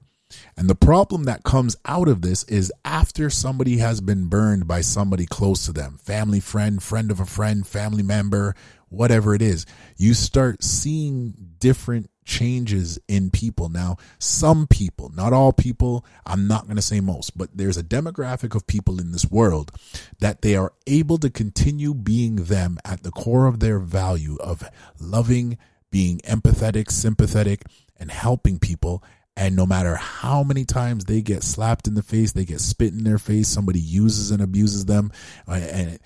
and 0.58 0.70
the 0.70 0.76
problem 0.76 1.24
that 1.26 1.44
comes 1.44 1.76
out 1.86 2.08
of 2.08 2.22
this 2.22 2.44
is 2.46 2.72
after 2.86 3.30
somebody 3.30 3.78
has 3.78 4.02
been 4.02 4.28
burned 4.28 4.68
by 4.68 4.82
somebody 4.82 5.26
close 5.26 5.66
to 5.66 5.74
them, 5.74 5.98
family, 6.04 6.40
friend, 6.40 6.82
friend 6.82 7.12
of 7.12 7.20
a 7.20 7.26
friend, 7.26 7.66
family 7.66 8.04
member, 8.04 8.56
whatever 8.90 9.34
it 9.34 9.42
is, 9.42 9.66
you 9.98 10.14
start 10.14 10.64
seeing 10.64 11.34
different 11.60 12.10
changes 12.26 13.00
in 13.08 13.32
people. 13.32 13.70
Now, 13.70 13.98
some 14.20 14.68
people, 14.68 15.12
not 15.16 15.34
all 15.34 15.54
people, 15.54 16.06
I'm 16.26 16.48
not 16.48 16.66
going 16.66 16.76
to 16.76 16.82
say 16.82 17.00
most, 17.00 17.38
but 17.38 17.50
there's 17.56 17.78
a 17.78 17.84
demographic 17.84 18.56
of 18.56 18.68
people 18.68 19.00
in 19.00 19.12
this 19.12 19.30
world 19.30 19.72
that 20.20 20.42
they 20.42 20.56
are 20.56 20.74
able 20.88 21.18
to 21.20 21.30
continue 21.30 21.94
being 21.94 22.36
them 22.38 22.78
at 22.86 23.04
the 23.04 23.12
core 23.12 23.48
of 23.48 23.60
their 23.60 23.80
value 23.80 24.38
of 24.40 24.64
loving, 25.00 25.58
being 25.92 26.20
empathetic, 26.20 26.92
sympathetic, 26.92 27.64
and 27.98 28.12
helping 28.12 28.60
people 28.60 29.04
and 29.38 29.56
no 29.56 29.66
matter 29.66 29.96
how 29.96 30.44
many 30.44 30.66
times 30.66 31.06
they 31.06 31.22
get 31.22 31.44
slapped 31.44 31.88
in 31.88 31.94
the 31.94 32.04
face, 32.04 32.34
they 32.34 32.46
get 32.46 32.60
spit 32.60 32.94
in 32.94 33.04
their 33.04 33.18
face, 33.18 33.48
somebody 33.48 33.80
uses 33.80 34.30
and 34.32 34.42
abuses 34.42 34.86
them, 34.86 35.12
uh, 35.48 35.54
and 35.54 36.00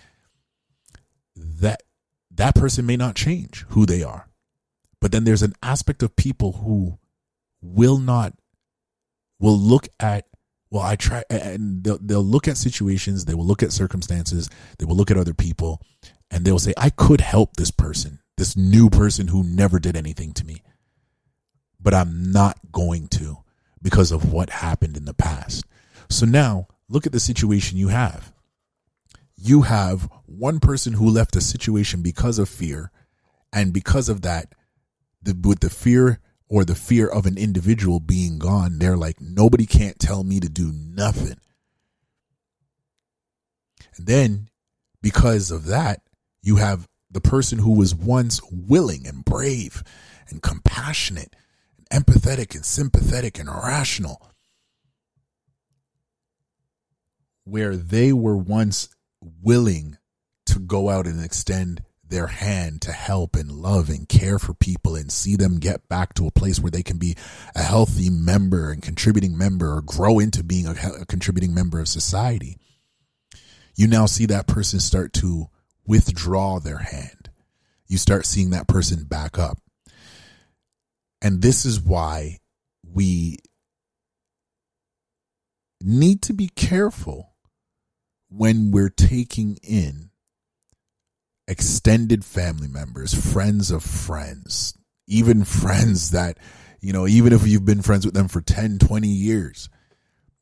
that 1.35 1.83
that 2.31 2.55
person 2.55 2.85
may 2.85 2.97
not 2.97 3.15
change 3.15 3.65
who 3.69 3.85
they 3.85 4.03
are. 4.03 4.27
But 5.01 5.11
then 5.11 5.23
there's 5.23 5.43
an 5.43 5.53
aspect 5.61 6.03
of 6.03 6.15
people 6.15 6.53
who 6.53 6.97
will 7.61 7.97
not, 7.97 8.33
will 9.39 9.57
look 9.57 9.87
at, 9.99 10.25
well, 10.69 10.83
I 10.83 10.95
try, 10.95 11.23
and 11.29 11.83
they'll, 11.83 11.99
they'll 12.01 12.23
look 12.23 12.47
at 12.47 12.57
situations, 12.57 13.25
they 13.25 13.33
will 13.33 13.45
look 13.45 13.63
at 13.63 13.71
circumstances, 13.71 14.49
they 14.79 14.85
will 14.85 14.95
look 14.95 15.11
at 15.11 15.17
other 15.17 15.33
people, 15.33 15.81
and 16.31 16.43
they'll 16.43 16.59
say, 16.59 16.73
I 16.77 16.89
could 16.89 17.21
help 17.21 17.55
this 17.55 17.71
person, 17.71 18.19
this 18.37 18.57
new 18.57 18.89
person 18.89 19.27
who 19.27 19.43
never 19.43 19.79
did 19.79 19.95
anything 19.95 20.33
to 20.33 20.45
me, 20.45 20.61
but 21.79 21.93
I'm 21.93 22.31
not 22.31 22.57
going 22.71 23.07
to 23.09 23.37
because 23.81 24.11
of 24.11 24.31
what 24.31 24.49
happened 24.49 24.97
in 24.97 25.05
the 25.05 25.13
past. 25.13 25.65
So 26.09 26.25
now 26.25 26.67
look 26.89 27.05
at 27.05 27.11
the 27.11 27.19
situation 27.19 27.77
you 27.77 27.89
have. 27.89 28.33
You 29.37 29.63
have 29.63 30.09
one 30.25 30.59
person 30.59 30.93
who 30.93 31.09
left 31.09 31.35
a 31.35 31.41
situation 31.41 32.01
because 32.01 32.39
of 32.39 32.49
fear, 32.49 32.91
and 33.53 33.71
because 33.71 34.09
of 34.09 34.21
that, 34.23 34.53
the, 35.25 35.47
with 35.47 35.59
the 35.59 35.69
fear 35.69 36.19
or 36.47 36.63
the 36.63 36.75
fear 36.75 37.07
of 37.07 37.25
an 37.25 37.37
individual 37.37 37.99
being 37.99 38.39
gone, 38.39 38.79
they're 38.79 38.97
like, 38.97 39.19
nobody 39.19 39.65
can't 39.65 39.99
tell 39.99 40.23
me 40.23 40.39
to 40.39 40.49
do 40.49 40.71
nothing. 40.71 41.37
And 43.97 44.07
then, 44.07 44.49
because 45.01 45.51
of 45.51 45.65
that, 45.65 46.01
you 46.41 46.57
have 46.57 46.87
the 47.09 47.21
person 47.21 47.59
who 47.59 47.71
was 47.71 47.95
once 47.95 48.41
willing 48.51 49.07
and 49.07 49.23
brave 49.23 49.83
and 50.29 50.41
compassionate 50.41 51.35
and 51.91 52.05
empathetic 52.05 52.55
and 52.55 52.65
sympathetic 52.65 53.39
and 53.39 53.49
rational, 53.49 54.29
where 57.43 57.75
they 57.75 58.11
were 58.11 58.37
once 58.37 58.89
willing 59.41 59.97
to 60.45 60.59
go 60.59 60.89
out 60.89 61.07
and 61.07 61.23
extend 61.23 61.83
their 62.09 62.27
hand 62.27 62.81
to 62.81 62.91
help 62.91 63.35
and 63.35 63.51
love 63.51 63.89
and 63.89 64.07
care 64.07 64.39
for 64.39 64.53
people 64.53 64.95
and 64.95 65.11
see 65.11 65.35
them 65.35 65.59
get 65.59 65.87
back 65.89 66.13
to 66.13 66.27
a 66.27 66.31
place 66.31 66.59
where 66.59 66.71
they 66.71 66.83
can 66.83 66.97
be 66.97 67.15
a 67.55 67.63
healthy 67.63 68.09
member 68.09 68.71
and 68.71 68.83
contributing 68.83 69.37
member 69.37 69.75
or 69.75 69.81
grow 69.81 70.19
into 70.19 70.43
being 70.43 70.67
a, 70.67 70.75
a 71.01 71.05
contributing 71.05 71.53
member 71.53 71.79
of 71.79 71.87
society. 71.87 72.57
You 73.75 73.87
now 73.87 74.05
see 74.05 74.25
that 74.27 74.47
person 74.47 74.79
start 74.79 75.13
to 75.13 75.47
withdraw 75.85 76.59
their 76.59 76.77
hand. 76.77 77.29
You 77.87 77.97
start 77.97 78.25
seeing 78.25 78.51
that 78.51 78.67
person 78.67 79.03
back 79.03 79.37
up. 79.37 79.57
And 81.21 81.41
this 81.41 81.65
is 81.65 81.79
why 81.79 82.39
we 82.83 83.39
need 85.81 86.21
to 86.23 86.33
be 86.33 86.47
careful 86.47 87.35
when 88.29 88.71
we're 88.71 88.89
taking 88.89 89.57
in 89.63 90.09
extended 91.47 92.25
family 92.25 92.67
members, 92.67 93.13
friends 93.13 93.71
of 93.71 93.83
friends, 93.83 94.77
even 95.07 95.43
friends 95.43 96.11
that, 96.11 96.37
you 96.79 96.93
know, 96.93 97.07
even 97.07 97.33
if 97.33 97.47
you've 97.47 97.65
been 97.65 97.81
friends 97.81 98.05
with 98.05 98.15
them 98.15 98.27
for 98.27 98.41
10, 98.41 98.79
20 98.79 99.07
years, 99.07 99.69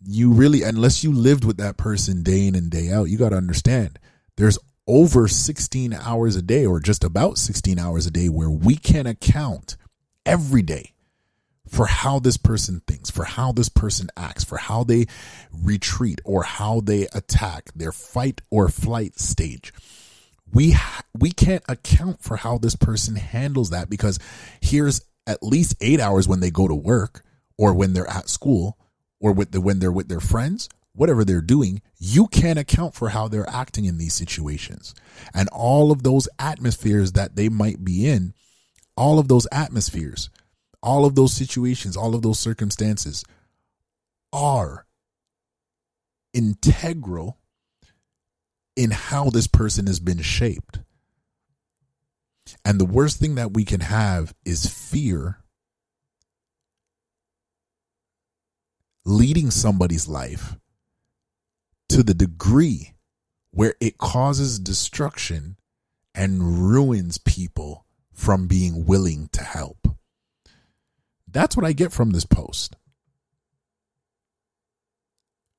you 0.05 0.31
really, 0.31 0.63
unless 0.63 1.03
you 1.03 1.11
lived 1.13 1.45
with 1.45 1.57
that 1.57 1.77
person 1.77 2.23
day 2.23 2.47
in 2.47 2.55
and 2.55 2.69
day 2.69 2.91
out, 2.91 3.09
you 3.09 3.17
got 3.17 3.29
to 3.29 3.37
understand 3.37 3.99
there's 4.37 4.59
over 4.87 5.27
16 5.27 5.93
hours 5.93 6.35
a 6.35 6.41
day 6.41 6.65
or 6.65 6.79
just 6.79 7.03
about 7.03 7.37
16 7.37 7.79
hours 7.79 8.05
a 8.05 8.11
day 8.11 8.27
where 8.27 8.49
we 8.49 8.75
can 8.75 9.05
account 9.05 9.77
every 10.25 10.61
day 10.61 10.93
for 11.67 11.85
how 11.85 12.19
this 12.19 12.37
person 12.37 12.81
thinks, 12.85 13.09
for 13.09 13.23
how 13.23 13.51
this 13.51 13.69
person 13.69 14.09
acts, 14.17 14.43
for 14.43 14.57
how 14.57 14.83
they 14.83 15.05
retreat 15.51 16.19
or 16.25 16.43
how 16.43 16.81
they 16.81 17.07
attack 17.13 17.71
their 17.73 17.91
fight 17.91 18.41
or 18.49 18.67
flight 18.67 19.17
stage. 19.19 19.73
We 20.51 20.75
we 21.17 21.31
can't 21.31 21.63
account 21.67 22.21
for 22.21 22.37
how 22.37 22.57
this 22.57 22.75
person 22.75 23.15
handles 23.15 23.69
that 23.71 23.89
because 23.89 24.19
here's 24.61 25.01
at 25.25 25.41
least 25.41 25.75
8 25.79 25.99
hours 25.99 26.27
when 26.27 26.41
they 26.41 26.51
go 26.51 26.67
to 26.67 26.75
work 26.75 27.23
or 27.57 27.73
when 27.73 27.93
they're 27.93 28.09
at 28.09 28.29
school 28.29 28.77
or 29.19 29.31
with 29.31 29.51
the, 29.51 29.61
when 29.61 29.79
they're 29.79 29.91
with 29.91 30.09
their 30.09 30.19
friends, 30.19 30.67
whatever 30.93 31.23
they're 31.23 31.41
doing, 31.41 31.81
you 31.97 32.27
can't 32.27 32.59
account 32.59 32.93
for 32.93 33.09
how 33.09 33.27
they're 33.27 33.49
acting 33.49 33.85
in 33.85 33.97
these 33.97 34.13
situations. 34.13 34.93
And 35.33 35.47
all 35.49 35.91
of 35.91 36.03
those 36.03 36.27
atmospheres 36.37 37.13
that 37.13 37.35
they 37.35 37.47
might 37.47 37.85
be 37.85 38.07
in, 38.07 38.33
all 38.97 39.19
of 39.19 39.29
those 39.29 39.47
atmospheres 39.51 40.29
all 40.83 41.05
of 41.05 41.15
those 41.15 41.33
situations, 41.33 41.95
all 41.95 42.13
of 42.13 42.21
those 42.21 42.37
circumstances 42.37 43.23
are 44.33 44.85
integral 46.33 47.37
in 48.75 48.91
how 48.91 49.29
this 49.29 49.47
person 49.47 49.87
has 49.87 49.99
been 49.99 50.21
shaped. 50.21 50.79
And 52.65 52.79
the 52.79 52.85
worst 52.85 53.19
thing 53.19 53.35
that 53.35 53.53
we 53.53 53.65
can 53.65 53.81
have 53.81 54.33
is 54.45 54.65
fear 54.65 55.39
leading 59.05 59.51
somebody's 59.51 60.07
life 60.07 60.55
to 61.89 62.03
the 62.03 62.13
degree 62.13 62.93
where 63.51 63.75
it 63.79 63.97
causes 63.97 64.59
destruction 64.59 65.57
and 66.15 66.69
ruins 66.69 67.17
people 67.17 67.85
from 68.13 68.47
being 68.47 68.85
willing 68.85 69.29
to 69.33 69.43
help. 69.43 69.87
That's 71.27 71.57
what 71.57 71.65
I 71.65 71.73
get 71.73 71.91
from 71.91 72.11
this 72.11 72.25
post. 72.25 72.75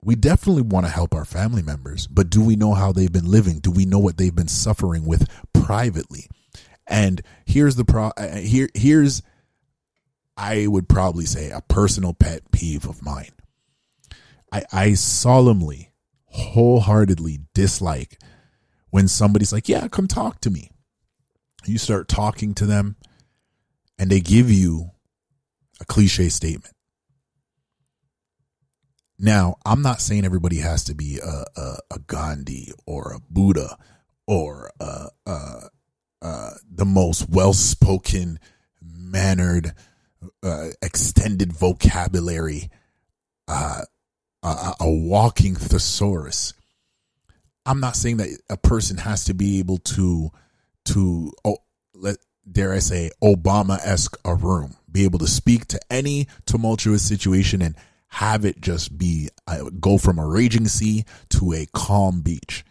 We 0.04 0.14
definitely 0.16 0.62
want 0.62 0.84
to 0.84 0.92
help 0.92 1.14
our 1.14 1.24
family 1.24 1.62
members, 1.62 2.06
but 2.06 2.28
do 2.28 2.44
we 2.44 2.56
know 2.56 2.74
how 2.74 2.92
they've 2.92 3.10
been 3.10 3.30
living? 3.30 3.58
Do 3.58 3.70
we 3.70 3.86
know 3.86 3.98
what 3.98 4.18
they've 4.18 4.34
been 4.34 4.48
suffering 4.48 5.06
with 5.06 5.26
privately? 5.54 6.26
And 6.86 7.22
here's 7.46 7.76
the 7.76 7.86
pro 7.86 8.08
uh, 8.16 8.36
here 8.36 8.68
here's 8.74 9.22
I 10.36 10.66
would 10.66 10.88
probably 10.88 11.24
say 11.24 11.50
a 11.50 11.62
personal 11.62 12.12
pet 12.12 12.50
peeve 12.52 12.86
of 12.86 13.02
mine. 13.02 13.32
I 14.52 14.64
I 14.70 14.94
solemnly 14.94 15.92
wholeheartedly 16.26 17.40
dislike 17.54 18.20
when 18.90 19.08
somebody's 19.08 19.52
like, 19.52 19.70
"Yeah, 19.70 19.88
come 19.88 20.06
talk 20.06 20.40
to 20.42 20.50
me." 20.50 20.70
You 21.64 21.78
start 21.78 22.08
talking 22.08 22.52
to 22.54 22.66
them 22.66 22.96
and 23.98 24.10
they 24.10 24.20
give 24.20 24.50
you 24.50 24.90
a 25.80 25.86
cliche 25.86 26.28
statement. 26.28 26.73
Now, 29.18 29.56
I'm 29.64 29.82
not 29.82 30.00
saying 30.00 30.24
everybody 30.24 30.58
has 30.58 30.84
to 30.84 30.94
be 30.94 31.20
a, 31.24 31.44
a, 31.60 31.76
a 31.92 31.98
Gandhi 32.06 32.72
or 32.86 33.12
a 33.12 33.20
Buddha 33.30 33.78
or 34.26 34.70
a, 34.80 35.08
the 36.74 36.84
most 36.84 37.28
well 37.30 37.52
spoken, 37.52 38.38
mannered, 38.82 39.72
uh, 40.42 40.68
extended 40.82 41.52
vocabulary, 41.52 42.70
uh, 43.48 43.82
a, 44.42 44.72
a 44.80 44.90
walking 44.90 45.54
thesaurus. 45.54 46.54
I'm 47.66 47.80
not 47.80 47.96
saying 47.96 48.18
that 48.18 48.28
a 48.50 48.56
person 48.56 48.98
has 48.98 49.24
to 49.24 49.34
be 49.34 49.58
able 49.58 49.78
to 49.78 50.30
to 50.86 51.32
oh, 51.44 51.56
let 51.94 52.18
dare 52.50 52.74
I 52.74 52.80
say 52.80 53.10
Obama 53.22 53.78
esque 53.82 54.18
a 54.24 54.34
room 54.34 54.76
be 54.90 55.04
able 55.04 55.18
to 55.20 55.26
speak 55.26 55.66
to 55.68 55.80
any 55.90 56.28
tumultuous 56.44 57.02
situation 57.02 57.62
and 57.62 57.74
have 58.14 58.44
it 58.44 58.60
just 58.60 58.96
be 58.96 59.28
uh, 59.48 59.64
go 59.80 59.98
from 59.98 60.20
a 60.20 60.26
raging 60.26 60.68
sea 60.68 61.04
to 61.28 61.52
a 61.52 61.66
calm 61.74 62.20
beach. 62.20 62.64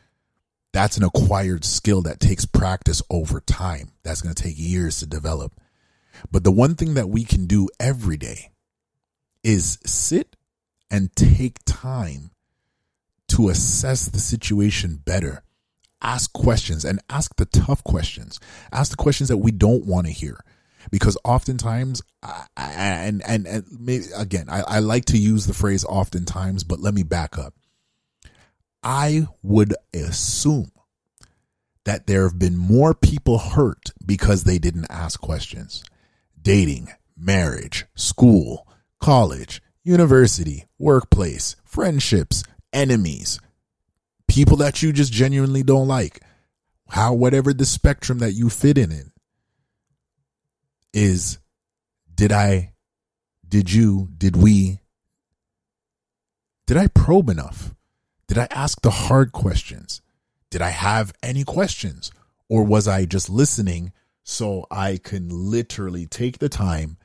That's 0.72 0.96
an 0.96 1.04
acquired 1.04 1.66
skill 1.66 2.02
that 2.04 2.22
takes 2.22 2.46
practice 2.46 3.02
over 3.10 3.42
time. 3.42 3.92
That's 4.04 4.22
going 4.22 4.34
to 4.34 4.42
take 4.42 4.56
years 4.58 5.00
to 5.00 5.06
develop. 5.06 5.60
But 6.32 6.46
the 6.46 6.52
one 6.52 6.76
thing 6.76 6.94
that 6.94 7.10
we 7.10 7.26
can 7.26 7.46
do 7.46 7.68
every 7.78 8.16
day 8.16 8.52
is 9.44 9.80
sit 9.86 10.38
and 10.90 11.14
take 11.14 11.60
time 11.66 12.32
to 13.28 13.50
assess 13.50 14.08
the 14.08 14.20
situation 14.20 15.02
better. 15.04 15.44
Ask 16.02 16.32
questions 16.32 16.86
and 16.86 17.02
ask 17.10 17.36
the 17.36 17.46
tough 17.46 17.84
questions. 17.84 18.40
Ask 18.72 18.92
the 18.92 18.98
questions 18.98 19.28
that 19.28 19.38
we 19.38 19.52
don't 19.52 19.86
want 19.86 20.08
to 20.08 20.14
hear 20.14 20.40
because 20.92 21.18
oftentimes 21.24 22.02
I, 22.22 22.46
and 22.58 23.22
and, 23.26 23.48
and 23.48 23.66
maybe, 23.72 24.06
again 24.16 24.48
I, 24.50 24.62
I 24.62 24.80
like 24.80 25.06
to 25.06 25.18
use 25.18 25.46
the 25.46 25.54
phrase 25.54 25.86
oftentimes 25.86 26.64
but 26.64 26.80
let 26.80 26.94
me 26.94 27.04
back 27.04 27.38
up. 27.38 27.54
I 28.84 29.28
would 29.42 29.76
assume 29.94 30.72
that 31.86 32.08
there 32.08 32.24
have 32.24 32.40
been 32.40 32.58
more 32.58 32.94
people 32.94 33.38
hurt 33.38 33.92
because 34.06 34.44
they 34.44 34.58
didn't 34.58 34.88
ask 34.90 35.20
questions. 35.20 35.84
Dating 36.42 36.90
marriage 37.16 37.86
school 37.96 38.68
college 39.00 39.62
university 39.84 40.66
workplace 40.80 41.56
friendships 41.64 42.44
enemies. 42.72 43.40
People 44.28 44.58
that 44.58 44.82
you 44.82 44.92
just 44.92 45.14
genuinely 45.14 45.64
don't 45.64 45.88
like. 45.88 46.22
How 46.90 47.14
whatever 47.14 47.54
the 47.54 47.66
spectrum 47.66 48.20
that 48.20 48.34
you 48.34 48.50
fit 48.50 48.78
in 48.78 48.92
in 48.92 49.13
is 50.94 51.40
did 52.14 52.32
I, 52.32 52.74
did 53.48 53.72
you, 53.72 54.10
did 54.18 54.36
we, 54.36 54.80
did 56.68 56.78
I 56.78 56.88
probe 56.88 57.30
enough? 57.30 57.74
Did 58.28 58.38
I 58.38 58.48
ask 58.52 58.82
the 58.82 58.92
hard 58.92 59.32
questions? 59.32 60.02
Did 60.50 60.62
I 60.62 60.70
have 60.70 61.14
any 61.22 61.44
questions? 61.44 62.12
Or 62.50 62.64
was 62.64 62.88
I 62.88 63.06
just 63.06 63.30
listening 63.30 63.92
so 64.24 64.66
I 64.72 65.00
can 65.04 65.28
literally 65.30 66.06
take 66.06 66.40
the 66.40 66.50
time 66.50 66.98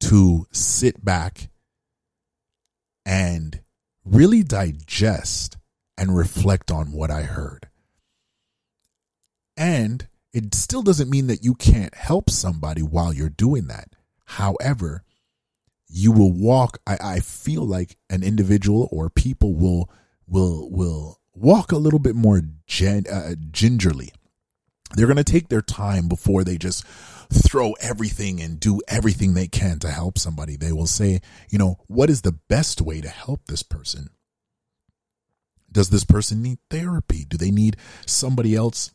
to 0.00 0.46
sit 0.50 1.04
back 1.04 1.48
and 3.04 3.60
really 4.04 4.42
digest 4.42 5.56
and 5.96 6.16
reflect 6.16 6.70
on 6.70 6.92
what 6.92 7.10
I 7.10 7.22
heard. 7.22 7.68
And 9.56 10.06
it 10.36 10.54
still 10.54 10.82
doesn't 10.82 11.08
mean 11.08 11.28
that 11.28 11.42
you 11.42 11.54
can't 11.54 11.94
help 11.94 12.28
somebody 12.28 12.82
while 12.82 13.12
you're 13.12 13.30
doing 13.30 13.68
that. 13.68 13.88
However, 14.26 15.02
you 15.88 16.12
will 16.12 16.32
walk 16.32 16.78
I, 16.86 16.98
I 17.00 17.20
feel 17.20 17.64
like 17.64 17.96
an 18.10 18.22
individual 18.22 18.88
or 18.92 19.08
people 19.08 19.54
will 19.54 19.90
will 20.26 20.70
will 20.70 21.20
walk 21.34 21.72
a 21.72 21.78
little 21.78 21.98
bit 21.98 22.14
more 22.14 22.42
gen, 22.66 23.04
uh, 23.10 23.34
gingerly 23.50 24.12
they're 24.94 25.06
going 25.06 25.16
to 25.16 25.24
take 25.24 25.48
their 25.48 25.62
time 25.62 26.06
before 26.06 26.44
they 26.44 26.58
just 26.58 26.84
throw 27.32 27.72
everything 27.80 28.40
and 28.40 28.60
do 28.60 28.80
everything 28.88 29.34
they 29.34 29.48
can 29.48 29.78
to 29.80 29.90
help 29.90 30.16
somebody. 30.16 30.56
They 30.56 30.70
will 30.70 30.86
say, 30.86 31.20
you 31.50 31.58
know, 31.58 31.78
what 31.88 32.08
is 32.08 32.22
the 32.22 32.38
best 32.48 32.80
way 32.80 33.00
to 33.00 33.08
help 33.08 33.46
this 33.46 33.64
person? 33.64 34.10
Does 35.72 35.90
this 35.90 36.04
person 36.04 36.40
need 36.40 36.58
therapy? 36.70 37.24
Do 37.24 37.36
they 37.36 37.50
need 37.50 37.76
somebody 38.06 38.54
else 38.54 38.92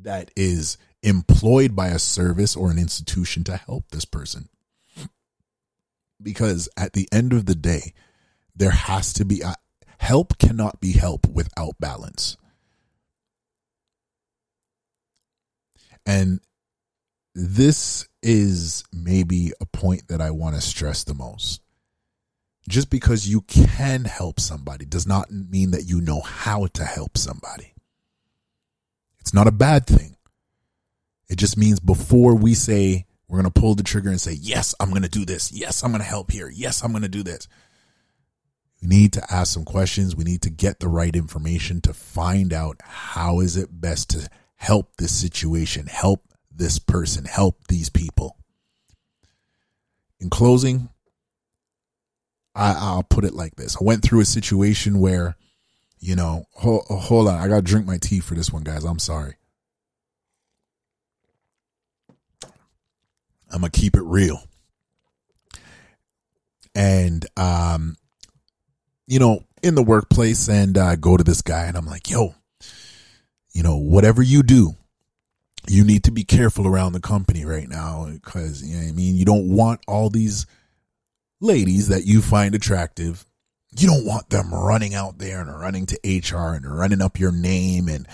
that 0.00 0.30
is 0.36 0.76
employed 1.02 1.76
by 1.76 1.88
a 1.88 1.98
service 1.98 2.56
or 2.56 2.70
an 2.70 2.78
institution 2.78 3.44
to 3.44 3.56
help 3.56 3.90
this 3.90 4.04
person? 4.04 4.48
Because 6.22 6.68
at 6.76 6.92
the 6.92 7.08
end 7.12 7.32
of 7.32 7.46
the 7.46 7.54
day, 7.54 7.92
there 8.54 8.70
has 8.70 9.12
to 9.14 9.24
be 9.24 9.42
uh, 9.42 9.54
help 9.98 10.38
cannot 10.38 10.80
be 10.80 10.92
help 10.92 11.26
without 11.26 11.74
balance. 11.80 12.36
And 16.06 16.40
this 17.34 18.06
is 18.22 18.84
maybe 18.92 19.52
a 19.60 19.66
point 19.66 20.08
that 20.08 20.20
I 20.20 20.30
want 20.30 20.54
to 20.54 20.60
stress 20.60 21.04
the 21.04 21.14
most. 21.14 21.60
Just 22.68 22.88
because 22.88 23.28
you 23.28 23.42
can 23.42 24.04
help 24.04 24.40
somebody 24.40 24.86
does 24.86 25.06
not 25.06 25.30
mean 25.30 25.72
that 25.72 25.84
you 25.84 26.00
know 26.00 26.20
how 26.20 26.66
to 26.68 26.84
help 26.84 27.18
somebody. 27.18 27.73
It's 29.24 29.32
not 29.32 29.46
a 29.46 29.52
bad 29.52 29.86
thing. 29.86 30.16
It 31.30 31.36
just 31.36 31.56
means 31.56 31.80
before 31.80 32.36
we 32.36 32.52
say 32.52 33.06
we're 33.26 33.40
going 33.40 33.50
to 33.50 33.58
pull 33.58 33.74
the 33.74 33.82
trigger 33.82 34.10
and 34.10 34.20
say, 34.20 34.34
Yes, 34.34 34.74
I'm 34.78 34.90
going 34.90 35.00
to 35.00 35.08
do 35.08 35.24
this. 35.24 35.50
Yes, 35.50 35.82
I'm 35.82 35.92
going 35.92 36.02
to 36.02 36.06
help 36.06 36.30
here. 36.30 36.50
Yes, 36.50 36.84
I'm 36.84 36.90
going 36.90 37.04
to 37.04 37.08
do 37.08 37.22
this. 37.22 37.48
We 38.82 38.88
need 38.88 39.14
to 39.14 39.24
ask 39.32 39.54
some 39.54 39.64
questions. 39.64 40.14
We 40.14 40.24
need 40.24 40.42
to 40.42 40.50
get 40.50 40.78
the 40.78 40.88
right 40.88 41.16
information 41.16 41.80
to 41.80 41.94
find 41.94 42.52
out 42.52 42.76
how 42.84 43.40
is 43.40 43.56
it 43.56 43.80
best 43.80 44.10
to 44.10 44.28
help 44.56 44.94
this 44.98 45.12
situation, 45.12 45.86
help 45.86 46.22
this 46.54 46.78
person, 46.78 47.24
help 47.24 47.66
these 47.68 47.88
people. 47.88 48.36
In 50.20 50.28
closing, 50.28 50.90
I, 52.54 52.96
will 52.96 53.04
put 53.04 53.24
it 53.24 53.32
like 53.32 53.56
this. 53.56 53.74
I 53.80 53.84
went 53.84 54.02
through 54.02 54.20
a 54.20 54.26
situation 54.26 55.00
where, 55.00 55.34
you 56.04 56.14
know, 56.14 56.44
hold, 56.52 56.84
hold 56.90 57.28
on. 57.28 57.40
I 57.40 57.48
got 57.48 57.56
to 57.56 57.62
drink 57.62 57.86
my 57.86 57.96
tea 57.96 58.20
for 58.20 58.34
this 58.34 58.52
one, 58.52 58.62
guys. 58.62 58.84
I'm 58.84 58.98
sorry. 58.98 59.36
I'm 63.50 63.60
going 63.60 63.70
to 63.70 63.80
keep 63.80 63.96
it 63.96 64.02
real. 64.02 64.42
And, 66.74 67.24
um, 67.38 67.96
you 69.06 69.18
know, 69.18 69.44
in 69.62 69.74
the 69.74 69.82
workplace, 69.82 70.46
and 70.46 70.76
I 70.76 70.96
go 70.96 71.16
to 71.16 71.24
this 71.24 71.40
guy 71.40 71.64
and 71.64 71.76
I'm 71.76 71.86
like, 71.86 72.10
yo, 72.10 72.34
you 73.54 73.62
know, 73.62 73.78
whatever 73.78 74.20
you 74.20 74.42
do, 74.42 74.72
you 75.68 75.84
need 75.84 76.04
to 76.04 76.10
be 76.10 76.24
careful 76.24 76.66
around 76.66 76.92
the 76.92 77.00
company 77.00 77.46
right 77.46 77.68
now 77.68 78.10
because, 78.12 78.62
you 78.62 78.76
know 78.76 78.86
I 78.86 78.92
mean? 78.92 79.16
You 79.16 79.24
don't 79.24 79.48
want 79.48 79.80
all 79.88 80.10
these 80.10 80.44
ladies 81.40 81.88
that 81.88 82.04
you 82.04 82.20
find 82.20 82.54
attractive. 82.54 83.24
You 83.76 83.88
don't 83.88 84.06
want 84.06 84.30
them 84.30 84.54
running 84.54 84.94
out 84.94 85.18
there 85.18 85.40
and 85.40 85.50
running 85.50 85.86
to 85.86 85.98
HR 86.04 86.54
and 86.54 86.64
running 86.64 87.02
up 87.02 87.18
your 87.18 87.32
name 87.32 87.88
and 87.88 88.06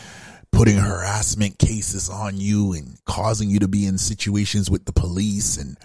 putting 0.52 0.78
harassment 0.78 1.58
cases 1.58 2.08
on 2.08 2.36
you 2.36 2.72
and 2.72 2.98
causing 3.04 3.50
you 3.50 3.58
to 3.60 3.68
be 3.68 3.86
in 3.86 3.98
situations 3.98 4.70
with 4.70 4.84
the 4.84 4.92
police 4.92 5.56
and 5.56 5.78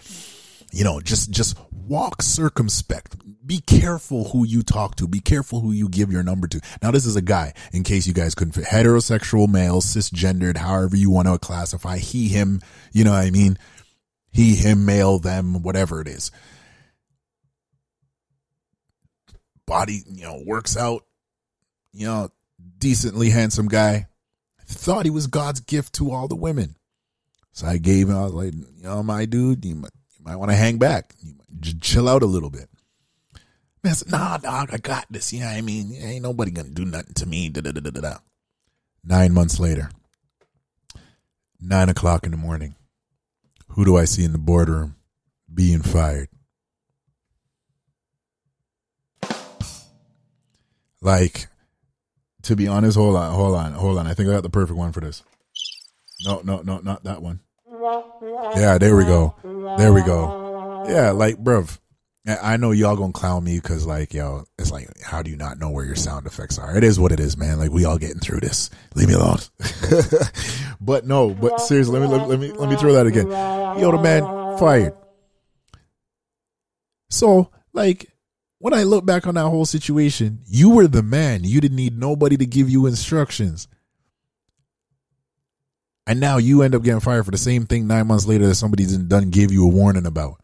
you 0.71 0.83
know 0.83 0.99
just 0.99 1.29
just 1.31 1.57
walk 1.71 2.21
circumspect. 2.21 3.15
Be 3.45 3.59
careful 3.59 4.29
who 4.29 4.45
you 4.45 4.63
talk 4.63 4.95
to. 4.95 5.07
Be 5.07 5.19
careful 5.19 5.59
who 5.59 5.71
you 5.71 5.87
give 5.87 6.11
your 6.11 6.23
number 6.23 6.47
to. 6.47 6.59
Now 6.81 6.91
this 6.91 7.05
is 7.05 7.15
a 7.15 7.21
guy 7.21 7.53
in 7.71 7.83
case 7.83 8.07
you 8.07 8.13
guys 8.13 8.33
couldn't 8.33 8.53
fit 8.53 8.65
heterosexual 8.65 9.47
male 9.47 9.81
cisgendered 9.81 10.57
however 10.57 10.95
you 10.95 11.11
want 11.11 11.27
to 11.27 11.37
classify 11.37 11.97
he 11.97 12.29
him 12.29 12.61
you 12.91 13.03
know 13.03 13.11
what 13.11 13.25
i 13.25 13.29
mean? 13.29 13.57
He 14.31 14.55
him 14.55 14.85
male 14.85 15.19
them 15.19 15.61
whatever 15.61 16.01
it 16.01 16.07
is 16.07 16.31
body 19.65 20.03
you 20.07 20.23
know 20.23 20.41
works 20.45 20.77
out 20.77 21.03
you 21.93 22.05
know 22.05 22.29
decently 22.77 23.29
handsome 23.29 23.67
guy 23.67 24.07
thought 24.67 25.05
he 25.05 25.11
was 25.11 25.27
god's 25.27 25.59
gift 25.59 25.93
to 25.93 26.11
all 26.11 26.27
the 26.27 26.35
women 26.35 26.75
so 27.51 27.67
i 27.67 27.77
gave 27.77 28.09
him 28.09 28.15
i 28.15 28.23
was 28.23 28.33
like 28.33 28.53
you 28.53 28.83
know 28.83 29.01
my 29.03 29.25
dude 29.25 29.63
you 29.65 29.75
might 29.75 29.91
might 30.25 30.35
want 30.35 30.51
to 30.51 30.57
hang 30.57 30.77
back. 30.77 31.13
Just 31.59 31.79
chill 31.81 32.09
out 32.09 32.23
a 32.23 32.27
little 32.27 32.49
bit. 32.49 32.67
Man, 33.83 33.93
said, 33.93 34.11
nah, 34.11 34.37
dog, 34.37 34.69
I 34.73 34.77
got 34.77 35.05
this. 35.09 35.31
Yeah, 35.31 35.49
I 35.49 35.61
mean, 35.61 35.95
ain't 35.95 36.23
nobody 36.23 36.51
gonna 36.51 36.69
do 36.69 36.85
nothing 36.85 37.13
to 37.13 37.25
me. 37.27 37.49
Da, 37.49 37.61
da, 37.61 37.71
da, 37.71 37.81
da, 37.81 38.01
da. 38.01 38.17
Nine 39.03 39.33
months 39.33 39.59
later, 39.59 39.91
nine 41.61 41.89
o'clock 41.89 42.25
in 42.25 42.31
the 42.31 42.37
morning, 42.37 42.75
who 43.69 43.85
do 43.85 43.95
I 43.95 44.05
see 44.05 44.23
in 44.25 44.31
the 44.31 44.39
boardroom 44.39 44.95
being 45.53 45.83
fired? 45.83 46.29
Like, 51.05 51.45
to 52.41 52.55
be 52.55 52.67
honest, 52.67 52.97
hold 52.97 53.15
on, 53.15 53.31
hold 53.31 53.55
on, 53.55 53.73
hold 53.73 53.99
on. 53.99 54.07
I 54.07 54.15
think 54.15 54.27
I 54.27 54.31
got 54.31 54.41
the 54.41 54.49
perfect 54.49 54.75
one 54.75 54.91
for 54.91 55.01
this. 55.01 55.21
No, 56.25 56.41
no, 56.43 56.61
no, 56.63 56.79
not 56.79 57.03
that 57.03 57.21
one. 57.21 57.41
Yeah, 58.55 58.79
there 58.79 58.95
we 58.95 59.03
go. 59.03 59.35
There 59.77 59.93
we 59.93 60.01
go. 60.01 60.83
Yeah, 60.89 61.11
like, 61.11 61.35
bruv, 61.35 61.77
I 62.25 62.57
know 62.57 62.71
y'all 62.71 62.95
gonna 62.95 63.13
clown 63.13 63.43
me 63.43 63.59
because, 63.59 63.85
like, 63.85 64.15
yo, 64.15 64.45
it's 64.57 64.71
like, 64.71 64.89
how 64.99 65.21
do 65.21 65.29
you 65.29 65.37
not 65.37 65.59
know 65.59 65.69
where 65.69 65.85
your 65.85 65.95
sound 65.95 66.25
effects 66.25 66.57
are? 66.57 66.75
It 66.75 66.83
is 66.83 66.99
what 66.99 67.11
it 67.11 67.19
is, 67.19 67.37
man. 67.37 67.59
Like, 67.59 67.69
we 67.69 67.85
all 67.85 67.99
getting 67.99 68.19
through 68.19 68.39
this. 68.39 68.71
Leave 68.95 69.09
me 69.09 69.13
alone. 69.13 69.37
but 70.81 71.05
no, 71.05 71.35
but 71.35 71.61
seriously, 71.61 71.99
let 71.99 72.09
me 72.09 72.25
let, 72.25 72.39
me 72.39 72.51
let 72.51 72.67
me 72.67 72.77
throw 72.77 72.93
that 72.93 73.05
again. 73.05 73.27
Yo, 73.79 73.91
the 73.91 74.01
man 74.01 74.57
fired. 74.57 74.95
So, 77.11 77.51
like, 77.73 78.09
when 78.59 78.73
I 78.73 78.83
look 78.83 79.05
back 79.05 79.27
on 79.27 79.35
that 79.35 79.49
whole 79.49 79.65
situation, 79.65 80.39
you 80.45 80.69
were 80.69 80.87
the 80.87 81.03
man. 81.03 81.43
You 81.43 81.61
didn't 81.61 81.77
need 81.77 81.97
nobody 81.97 82.37
to 82.37 82.45
give 82.45 82.69
you 82.69 82.85
instructions. 82.85 83.67
And 86.07 86.19
now 86.19 86.37
you 86.37 86.61
end 86.61 86.75
up 86.75 86.83
getting 86.83 86.99
fired 86.99 87.25
for 87.25 87.31
the 87.31 87.37
same 87.37 87.65
thing 87.65 87.87
nine 87.87 88.07
months 88.07 88.27
later 88.27 88.47
that 88.47 88.55
somebody 88.55 88.85
done 88.85 89.29
gave 89.31 89.51
you 89.51 89.65
a 89.65 89.71
warning 89.71 90.05
about. 90.05 90.39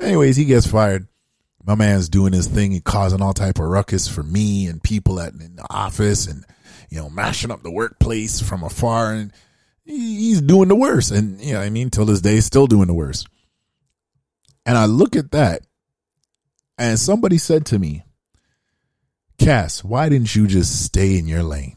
Anyways, 0.00 0.36
he 0.36 0.44
gets 0.44 0.66
fired. 0.66 1.06
My 1.64 1.74
man's 1.74 2.08
doing 2.08 2.32
his 2.32 2.48
thing 2.48 2.72
and 2.72 2.82
causing 2.82 3.22
all 3.22 3.34
type 3.34 3.58
of 3.58 3.66
ruckus 3.66 4.08
for 4.08 4.22
me 4.22 4.66
and 4.66 4.82
people 4.82 5.20
at 5.20 5.34
in 5.34 5.56
the 5.56 5.66
office 5.70 6.26
and 6.26 6.44
you 6.90 6.98
know 6.98 7.08
mashing 7.08 7.52
up 7.52 7.62
the 7.62 7.70
workplace 7.70 8.40
from 8.40 8.64
afar 8.64 9.12
and 9.12 9.32
he's 9.84 10.40
doing 10.40 10.68
the 10.68 10.74
worst. 10.74 11.12
And 11.12 11.40
you 11.40 11.52
know, 11.52 11.60
I 11.60 11.70
mean, 11.70 11.90
till 11.90 12.04
this 12.04 12.20
day, 12.20 12.40
still 12.40 12.66
doing 12.66 12.88
the 12.88 12.94
worst. 12.94 13.28
And 14.64 14.78
I 14.78 14.86
look 14.86 15.16
at 15.16 15.32
that, 15.32 15.62
and 16.78 16.98
somebody 16.98 17.38
said 17.38 17.66
to 17.66 17.78
me, 17.78 18.04
Cass, 19.38 19.82
why 19.82 20.08
didn't 20.08 20.34
you 20.34 20.46
just 20.46 20.84
stay 20.84 21.18
in 21.18 21.26
your 21.26 21.42
lane? 21.42 21.76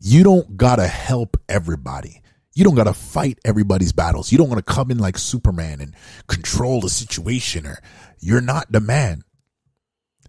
You 0.00 0.22
don't 0.22 0.56
gotta 0.56 0.86
help 0.86 1.36
everybody. 1.48 2.22
You 2.54 2.64
don't 2.64 2.74
gotta 2.74 2.92
fight 2.92 3.38
everybody's 3.44 3.92
battles. 3.92 4.30
You 4.30 4.38
don't 4.38 4.48
want 4.48 4.64
to 4.64 4.72
come 4.74 4.90
in 4.90 4.98
like 4.98 5.18
Superman 5.18 5.80
and 5.80 5.94
control 6.26 6.80
the 6.80 6.88
situation, 6.88 7.66
or 7.66 7.80
you're 8.20 8.40
not 8.40 8.70
the 8.70 8.80
man. 8.80 9.22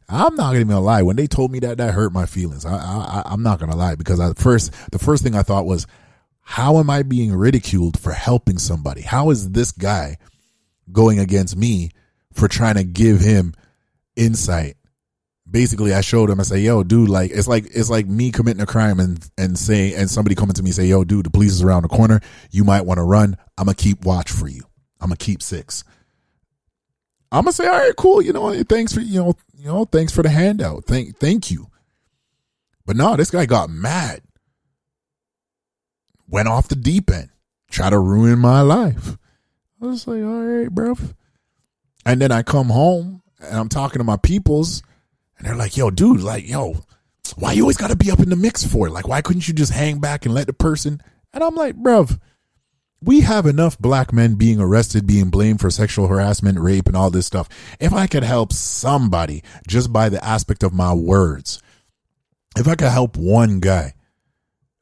I'm 0.08 0.36
not 0.36 0.56
even 0.56 0.68
gonna 0.68 0.82
lie. 0.82 1.02
When 1.04 1.16
they 1.16 1.28
told 1.28 1.52
me 1.52 1.60
that, 1.60 1.78
that 1.78 1.94
hurt 1.94 2.14
my 2.14 2.26
feelings. 2.26 2.66
I, 2.66 2.76
I 2.76 3.24
I'm 3.26 3.44
not 3.44 3.60
gonna 3.60 3.76
lie 3.76 3.96
because 3.96 4.20
at 4.20 4.40
first, 4.40 4.74
the 4.92 5.00
first 5.00 5.24
thing 5.24 5.36
I 5.36 5.44
thought 5.44 5.66
was, 5.66 5.86
how 6.42 6.80
am 6.80 6.90
I 6.90 7.04
being 7.04 7.32
ridiculed 7.32 8.00
for 8.00 8.12
helping 8.12 8.58
somebody? 8.58 9.02
How 9.02 9.30
is 9.30 9.52
this 9.52 9.72
guy 9.72 10.18
going 10.92 11.20
against 11.20 11.56
me 11.56 11.92
for 12.34 12.48
trying 12.48 12.76
to 12.76 12.84
give 12.84 13.20
him 13.20 13.54
insight 14.16 14.76
basically 15.52 15.94
I 15.94 16.02
showed 16.02 16.30
him 16.30 16.40
I 16.40 16.44
say, 16.44 16.60
yo, 16.60 16.84
dude, 16.84 17.10
like 17.10 17.32
it's 17.32 17.48
like 17.48 17.66
it's 17.74 17.90
like 17.90 18.08
me 18.08 18.32
committing 18.32 18.62
a 18.62 18.66
crime 18.66 19.00
and 19.00 19.28
and 19.38 19.58
saying 19.58 19.96
and 19.96 20.10
somebody 20.10 20.36
coming 20.36 20.54
to 20.54 20.64
me 20.64 20.72
say, 20.72 20.86
yo, 20.86 21.04
dude, 21.04 21.26
the 21.26 21.30
police 21.30 21.52
is 21.52 21.64
around 21.64 21.84
the 21.84 21.90
corner. 21.90 22.22
You 22.52 22.64
might 22.64 22.86
want 22.86 22.98
to 23.00 23.04
run. 23.04 23.38
I'm 23.58 23.66
gonna 23.66 23.76
keep 23.76 24.06
watch 24.06 24.32
for 24.32 24.48
you. 24.48 24.64
I'm 25.00 25.10
gonna 25.10 25.18
keep 25.18 25.42
six. 25.42 25.84
I'm 27.32 27.44
gonna 27.44 27.54
say, 27.54 27.68
all 27.68 27.78
right, 27.78 27.96
cool. 27.96 28.22
You 28.22 28.34
know, 28.34 28.64
thanks 28.64 28.94
for 28.94 29.02
you 29.02 29.20
know, 29.20 29.34
you 29.58 29.68
know, 29.68 29.86
thanks 29.86 30.14
for 30.14 30.24
the 30.24 30.30
handout. 30.30 30.86
Thank 30.86 31.18
thank 31.18 31.52
you. 31.52 31.68
But 32.86 32.96
no, 32.96 33.16
this 33.16 33.32
guy 33.32 33.46
got 33.46 33.70
mad. 33.70 34.22
Went 36.28 36.48
off 36.48 36.68
the 36.68 36.76
deep 36.76 37.10
end. 37.12 37.30
try 37.72 37.90
to 37.90 38.00
ruin 38.00 38.40
my 38.40 38.62
life. 38.62 39.18
I 39.82 39.86
was 39.86 40.08
like, 40.08 40.22
all 40.24 40.44
right, 40.44 40.70
bro. 40.70 40.96
And 42.10 42.20
then 42.20 42.32
I 42.32 42.42
come 42.42 42.70
home 42.70 43.22
and 43.40 43.56
I'm 43.56 43.70
talking 43.70 44.00
to 44.00 44.04
my 44.04 44.18
peoples, 44.18 44.82
and 45.38 45.48
they're 45.48 45.56
like, 45.56 45.78
yo, 45.78 45.92
dude, 45.92 46.22
like, 46.22 46.50
yo, 46.50 46.84
why 47.36 47.52
you 47.54 47.62
always 47.62 47.78
got 47.78 47.92
to 47.92 47.96
be 47.96 48.10
up 48.10 48.20
in 48.20 48.30
the 48.30 48.36
mix 48.36 48.66
for 48.66 48.88
it? 48.88 48.92
Like, 48.92 49.08
why 49.08 49.22
couldn't 49.22 49.48
you 49.48 49.54
just 49.54 49.72
hang 49.72 50.00
back 50.00 50.26
and 50.26 50.34
let 50.34 50.48
the 50.48 50.54
person? 50.54 51.02
And 51.34 51.44
I'm 51.44 51.54
like, 51.54 51.76
bruv, 51.76 52.20
we 53.00 53.22
have 53.22 53.46
enough 53.46 53.78
black 53.78 54.12
men 54.12 54.36
being 54.36 54.60
arrested, 54.60 55.06
being 55.06 55.30
blamed 55.30 55.62
for 55.62 55.70
sexual 55.70 56.08
harassment, 56.08 56.60
rape, 56.60 56.88
and 56.88 56.98
all 56.98 57.12
this 57.12 57.28
stuff. 57.28 57.48
If 57.80 57.94
I 57.94 58.08
could 58.08 58.24
help 58.24 58.54
somebody 58.54 59.44
just 59.68 59.94
by 59.94 60.10
the 60.10 60.24
aspect 60.26 60.64
of 60.64 60.74
my 60.74 60.94
words, 60.94 61.62
if 62.58 62.68
I 62.68 62.74
could 62.74 62.90
help 62.90 63.18
one 63.18 63.60
guy, 63.60 63.94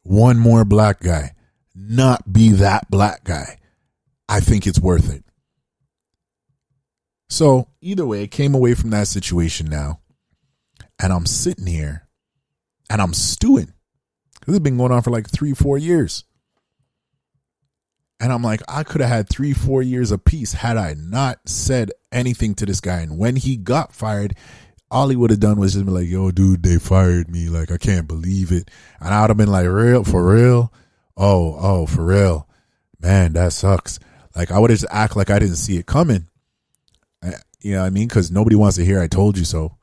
one 0.03 0.39
more 0.39 0.63
black 0.63 1.01
guy, 1.01 1.33
not 1.75 2.31
be 2.31 2.51
that 2.53 2.89
black 2.89 3.25
guy, 3.25 3.57
I 4.29 4.39
think 4.39 4.65
it's 4.65 4.79
worth 4.79 5.13
it. 5.13 5.25
So, 7.29 7.69
either 7.81 8.05
way, 8.05 8.23
I 8.23 8.27
came 8.27 8.55
away 8.55 8.73
from 8.73 8.89
that 8.91 9.07
situation 9.07 9.69
now, 9.69 9.99
and 10.99 11.11
I'm 11.11 11.25
sitting 11.25 11.67
here 11.67 12.07
and 12.89 13.01
I'm 13.01 13.13
stewing 13.13 13.73
because 14.39 14.55
it's 14.55 14.63
been 14.63 14.77
going 14.77 14.91
on 14.91 15.01
for 15.01 15.11
like 15.11 15.29
three, 15.29 15.53
four 15.53 15.77
years. 15.77 16.23
And 18.19 18.33
I'm 18.33 18.41
like, 18.41 18.61
I 18.67 18.83
could 18.83 19.01
have 19.01 19.09
had 19.09 19.29
three, 19.29 19.53
four 19.53 19.83
years 19.83 20.11
of 20.11 20.25
peace 20.25 20.53
had 20.53 20.77
I 20.77 20.95
not 20.97 21.37
said 21.45 21.91
anything 22.11 22.55
to 22.55 22.65
this 22.65 22.81
guy. 22.81 23.01
And 23.01 23.19
when 23.19 23.35
he 23.35 23.57
got 23.57 23.93
fired, 23.93 24.35
all 24.89 25.09
he 25.09 25.15
would 25.15 25.29
have 25.29 25.39
done 25.39 25.59
was 25.59 25.73
just 25.73 25.85
be 25.85 25.91
like, 25.91 26.07
yo, 26.07 26.31
dude, 26.31 26.63
they 26.63 26.79
fired 26.79 27.29
me. 27.29 27.49
Like, 27.49 27.71
I 27.71 27.77
can't 27.77 28.07
believe 28.07 28.51
it. 28.51 28.71
And 28.99 29.13
I 29.13 29.21
would 29.21 29.29
have 29.29 29.37
been 29.37 29.51
like, 29.51 29.67
real, 29.67 30.03
for 30.03 30.33
real? 30.33 30.73
Oh, 31.15 31.57
oh, 31.59 31.85
for 31.85 32.05
real. 32.05 32.47
Man, 32.99 33.33
that 33.33 33.53
sucks. 33.53 33.99
Like, 34.35 34.49
I 34.49 34.57
would 34.57 34.71
have 34.71 34.79
just 34.79 34.91
act 34.91 35.15
like 35.15 35.29
I 35.29 35.37
didn't 35.37 35.57
see 35.57 35.77
it 35.77 35.85
coming. 35.85 36.27
You 37.59 37.73
know 37.73 37.81
what 37.81 37.87
I 37.87 37.89
mean? 37.89 38.07
Because 38.07 38.31
nobody 38.31 38.55
wants 38.55 38.77
to 38.77 38.85
hear 38.85 39.01
I 39.01 39.07
told 39.07 39.37
you 39.37 39.45
so. 39.45 39.77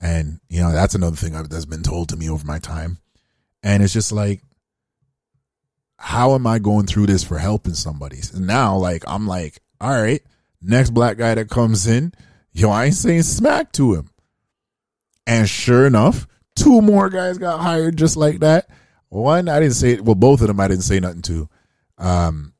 And, 0.00 0.40
you 0.48 0.60
know, 0.60 0.72
that's 0.72 0.94
another 0.94 1.16
thing 1.16 1.32
that's 1.32 1.64
been 1.64 1.82
told 1.82 2.10
to 2.10 2.16
me 2.16 2.30
over 2.30 2.46
my 2.46 2.58
time. 2.58 2.98
And 3.62 3.82
it's 3.82 3.92
just 3.92 4.12
like, 4.12 4.42
how 5.98 6.34
am 6.34 6.46
I 6.46 6.60
going 6.60 6.86
through 6.86 7.06
this 7.06 7.24
for 7.24 7.38
helping 7.38 7.74
somebody? 7.74 8.20
And 8.32 8.46
now, 8.46 8.76
like, 8.76 9.02
I'm 9.08 9.26
like, 9.26 9.60
all 9.80 9.90
right, 9.90 10.22
next 10.62 10.90
black 10.90 11.16
guy 11.16 11.34
that 11.34 11.50
comes 11.50 11.88
in, 11.88 12.12
yo, 12.52 12.70
I 12.70 12.86
ain't 12.86 12.94
saying 12.94 13.22
smack 13.22 13.72
to 13.72 13.94
him. 13.94 14.10
And 15.26 15.48
sure 15.48 15.86
enough, 15.86 16.28
two 16.54 16.80
more 16.80 17.10
guys 17.10 17.36
got 17.36 17.60
hired 17.60 17.96
just 17.98 18.16
like 18.16 18.38
that. 18.40 18.70
One, 19.08 19.48
I 19.48 19.58
didn't 19.58 19.74
say, 19.74 19.98
well, 19.98 20.14
both 20.14 20.40
of 20.40 20.46
them 20.46 20.60
I 20.60 20.68
didn't 20.68 20.84
say 20.84 21.00
nothing 21.00 21.22
to. 21.22 21.48
Um, 21.98 22.54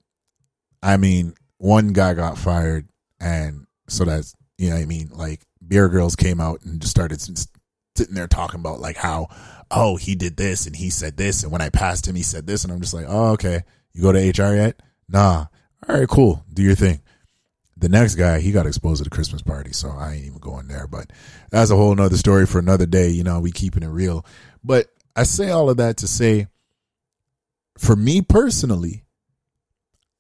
I 0.82 0.96
mean, 0.96 1.34
one 1.58 1.92
guy 1.92 2.14
got 2.14 2.38
fired, 2.38 2.88
and 3.20 3.66
so 3.88 4.04
that's, 4.04 4.34
you 4.56 4.70
know 4.70 4.76
I 4.76 4.84
mean? 4.84 5.10
Like, 5.12 5.40
Beer 5.66 5.88
Girls 5.88 6.16
came 6.16 6.40
out 6.40 6.62
and 6.62 6.80
just 6.80 6.90
started 6.90 7.20
sitting 7.20 8.14
there 8.14 8.28
talking 8.28 8.60
about, 8.60 8.80
like, 8.80 8.96
how 8.96 9.28
oh, 9.70 9.96
he 9.96 10.14
did 10.14 10.36
this 10.36 10.66
and 10.66 10.76
he 10.76 10.90
said 10.90 11.16
this. 11.16 11.42
And 11.42 11.52
when 11.52 11.60
I 11.60 11.68
passed 11.68 12.06
him, 12.06 12.14
he 12.14 12.22
said 12.22 12.46
this. 12.46 12.64
And 12.64 12.72
I'm 12.72 12.80
just 12.80 12.94
like, 12.94 13.06
oh, 13.08 13.32
okay. 13.32 13.62
You 13.92 14.02
go 14.02 14.12
to 14.12 14.18
HR 14.18 14.54
yet? 14.54 14.80
Nah. 15.08 15.46
All 15.88 15.98
right, 15.98 16.08
cool. 16.08 16.44
Do 16.52 16.62
your 16.62 16.74
thing. 16.74 17.00
The 17.76 17.88
next 17.88 18.16
guy, 18.16 18.40
he 18.40 18.50
got 18.50 18.66
exposed 18.66 19.00
at 19.00 19.06
a 19.06 19.10
Christmas 19.10 19.42
party. 19.42 19.72
So 19.72 19.90
I 19.90 20.14
ain't 20.14 20.26
even 20.26 20.38
going 20.38 20.68
there. 20.68 20.86
But 20.86 21.12
that's 21.50 21.70
a 21.70 21.76
whole 21.76 21.94
nother 21.94 22.16
story 22.16 22.46
for 22.46 22.58
another 22.58 22.86
day. 22.86 23.08
You 23.08 23.24
know, 23.24 23.40
we 23.40 23.52
keeping 23.52 23.82
it 23.82 23.88
real. 23.88 24.24
But 24.64 24.86
I 25.14 25.22
say 25.22 25.50
all 25.50 25.70
of 25.70 25.76
that 25.76 25.98
to 25.98 26.08
say, 26.08 26.48
for 27.76 27.94
me 27.94 28.20
personally, 28.22 29.04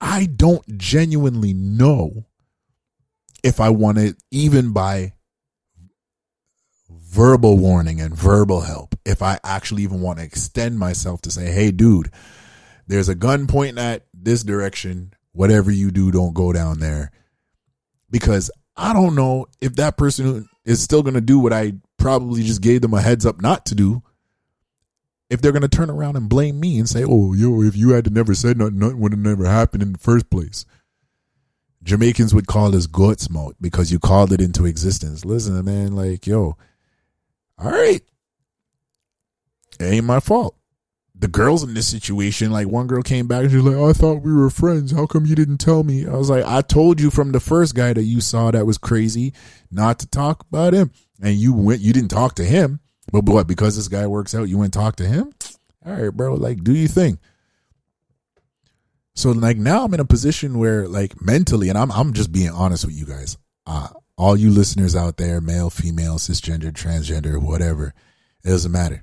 I 0.00 0.26
don't 0.26 0.78
genuinely 0.78 1.52
know 1.52 2.26
if 3.42 3.60
I 3.60 3.70
want 3.70 3.98
to, 3.98 4.16
even 4.30 4.72
by 4.72 5.14
verbal 6.90 7.56
warning 7.56 8.00
and 8.00 8.14
verbal 8.14 8.60
help 8.60 8.94
if 9.04 9.22
I 9.22 9.38
actually 9.42 9.82
even 9.82 10.00
want 10.00 10.18
to 10.18 10.24
extend 10.24 10.78
myself 10.78 11.22
to 11.22 11.30
say, 11.30 11.50
hey, 11.50 11.70
dude, 11.70 12.10
there's 12.86 13.08
a 13.08 13.14
gun 13.14 13.46
pointing 13.46 13.82
at 13.82 14.06
this 14.12 14.42
direction. 14.42 15.12
Whatever 15.32 15.70
you 15.70 15.90
do, 15.90 16.10
don't 16.10 16.34
go 16.34 16.52
down 16.52 16.80
there. 16.80 17.10
Because 18.10 18.50
I 18.76 18.92
don't 18.92 19.14
know 19.14 19.46
if 19.60 19.76
that 19.76 19.96
person 19.96 20.48
is 20.64 20.82
still 20.82 21.02
going 21.02 21.14
to 21.14 21.20
do 21.20 21.38
what 21.38 21.52
I 21.52 21.74
probably 21.96 22.42
just 22.42 22.62
gave 22.62 22.80
them 22.82 22.94
a 22.94 23.00
heads 23.00 23.26
up 23.26 23.40
not 23.40 23.66
to 23.66 23.74
do. 23.74 24.02
If 25.30 25.40
they're 25.42 25.52
going 25.52 25.62
to 25.62 25.68
turn 25.68 25.90
around 25.90 26.16
and 26.16 26.28
blame 26.28 26.58
me 26.58 26.78
and 26.78 26.88
say, 26.88 27.04
oh, 27.06 27.34
yo, 27.34 27.62
if 27.62 27.76
you 27.76 27.90
had 27.90 28.10
never 28.12 28.34
said 28.34 28.56
nothing, 28.56 28.78
nothing 28.78 29.00
would 29.00 29.12
have 29.12 29.20
never 29.20 29.44
happened 29.44 29.82
in 29.82 29.92
the 29.92 29.98
first 29.98 30.30
place. 30.30 30.64
Jamaicans 31.82 32.34
would 32.34 32.46
call 32.46 32.70
this 32.70 32.86
goat 32.86 33.20
smoke 33.20 33.56
because 33.60 33.92
you 33.92 33.98
called 33.98 34.32
it 34.32 34.40
into 34.40 34.66
existence. 34.66 35.24
Listen, 35.24 35.64
man, 35.64 35.94
like, 35.94 36.26
yo, 36.26 36.56
all 37.58 37.70
right. 37.70 38.00
It 39.80 39.84
ain't 39.84 40.04
my 40.04 40.20
fault. 40.20 40.56
The 41.14 41.28
girls 41.28 41.64
in 41.64 41.74
this 41.74 41.88
situation, 41.88 42.52
like 42.52 42.68
one 42.68 42.86
girl 42.86 43.02
came 43.02 43.26
back 43.26 43.42
and 43.42 43.50
she 43.50 43.56
was 43.56 43.66
like, 43.66 43.76
oh, 43.76 43.90
I 43.90 43.92
thought 43.92 44.22
we 44.22 44.32
were 44.32 44.50
friends. 44.50 44.92
How 44.92 45.06
come 45.06 45.26
you 45.26 45.34
didn't 45.34 45.58
tell 45.58 45.82
me? 45.82 46.06
I 46.06 46.14
was 46.14 46.30
like, 46.30 46.44
I 46.44 46.60
told 46.60 47.00
you 47.00 47.10
from 47.10 47.32
the 47.32 47.40
first 47.40 47.74
guy 47.74 47.92
that 47.92 48.04
you 48.04 48.20
saw 48.20 48.52
that 48.52 48.66
was 48.66 48.78
crazy 48.78 49.32
not 49.70 49.98
to 50.00 50.08
talk 50.08 50.44
about 50.48 50.74
him. 50.74 50.92
And 51.20 51.34
you 51.34 51.52
went, 51.52 51.80
you 51.80 51.92
didn't 51.92 52.10
talk 52.10 52.36
to 52.36 52.44
him. 52.44 52.78
But 53.10 53.24
what, 53.24 53.48
because 53.48 53.76
this 53.76 53.88
guy 53.88 54.06
works 54.06 54.34
out, 54.34 54.48
you 54.48 54.58
went 54.58 54.72
talk 54.72 54.94
to 54.96 55.06
him? 55.06 55.32
All 55.84 55.94
right, 55.94 56.10
bro, 56.10 56.34
like 56.34 56.62
do 56.62 56.72
your 56.72 56.88
thing. 56.88 57.18
So 59.18 59.32
like 59.32 59.56
now 59.56 59.84
I'm 59.84 59.92
in 59.94 59.98
a 59.98 60.04
position 60.04 60.60
where 60.60 60.86
like 60.86 61.20
mentally, 61.20 61.70
and 61.70 61.76
I'm 61.76 61.90
I'm 61.90 62.12
just 62.12 62.30
being 62.30 62.50
honest 62.50 62.86
with 62.86 62.94
you 62.94 63.04
guys. 63.04 63.36
Uh, 63.66 63.88
all 64.16 64.36
you 64.36 64.48
listeners 64.48 64.94
out 64.94 65.16
there, 65.16 65.40
male, 65.40 65.70
female, 65.70 66.18
cisgender, 66.18 66.70
transgender, 66.70 67.36
whatever, 67.42 67.94
it 68.44 68.48
doesn't 68.48 68.70
matter. 68.70 69.02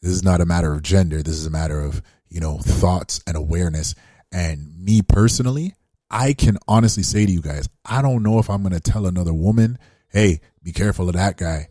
This 0.00 0.12
is 0.12 0.22
not 0.22 0.40
a 0.40 0.46
matter 0.46 0.72
of 0.72 0.82
gender. 0.82 1.24
This 1.24 1.34
is 1.34 1.44
a 1.44 1.50
matter 1.50 1.80
of, 1.80 2.02
you 2.28 2.38
know, 2.38 2.58
thoughts 2.58 3.20
and 3.26 3.36
awareness. 3.36 3.96
And 4.30 4.78
me 4.78 5.02
personally, 5.02 5.74
I 6.08 6.32
can 6.32 6.56
honestly 6.68 7.02
say 7.02 7.26
to 7.26 7.32
you 7.32 7.42
guys, 7.42 7.68
I 7.84 8.02
don't 8.02 8.22
know 8.22 8.38
if 8.38 8.48
I'm 8.48 8.62
to 8.70 8.78
tell 8.78 9.06
another 9.06 9.34
woman, 9.34 9.76
hey, 10.08 10.40
be 10.62 10.70
careful 10.70 11.08
of 11.08 11.16
that 11.16 11.36
guy. 11.36 11.66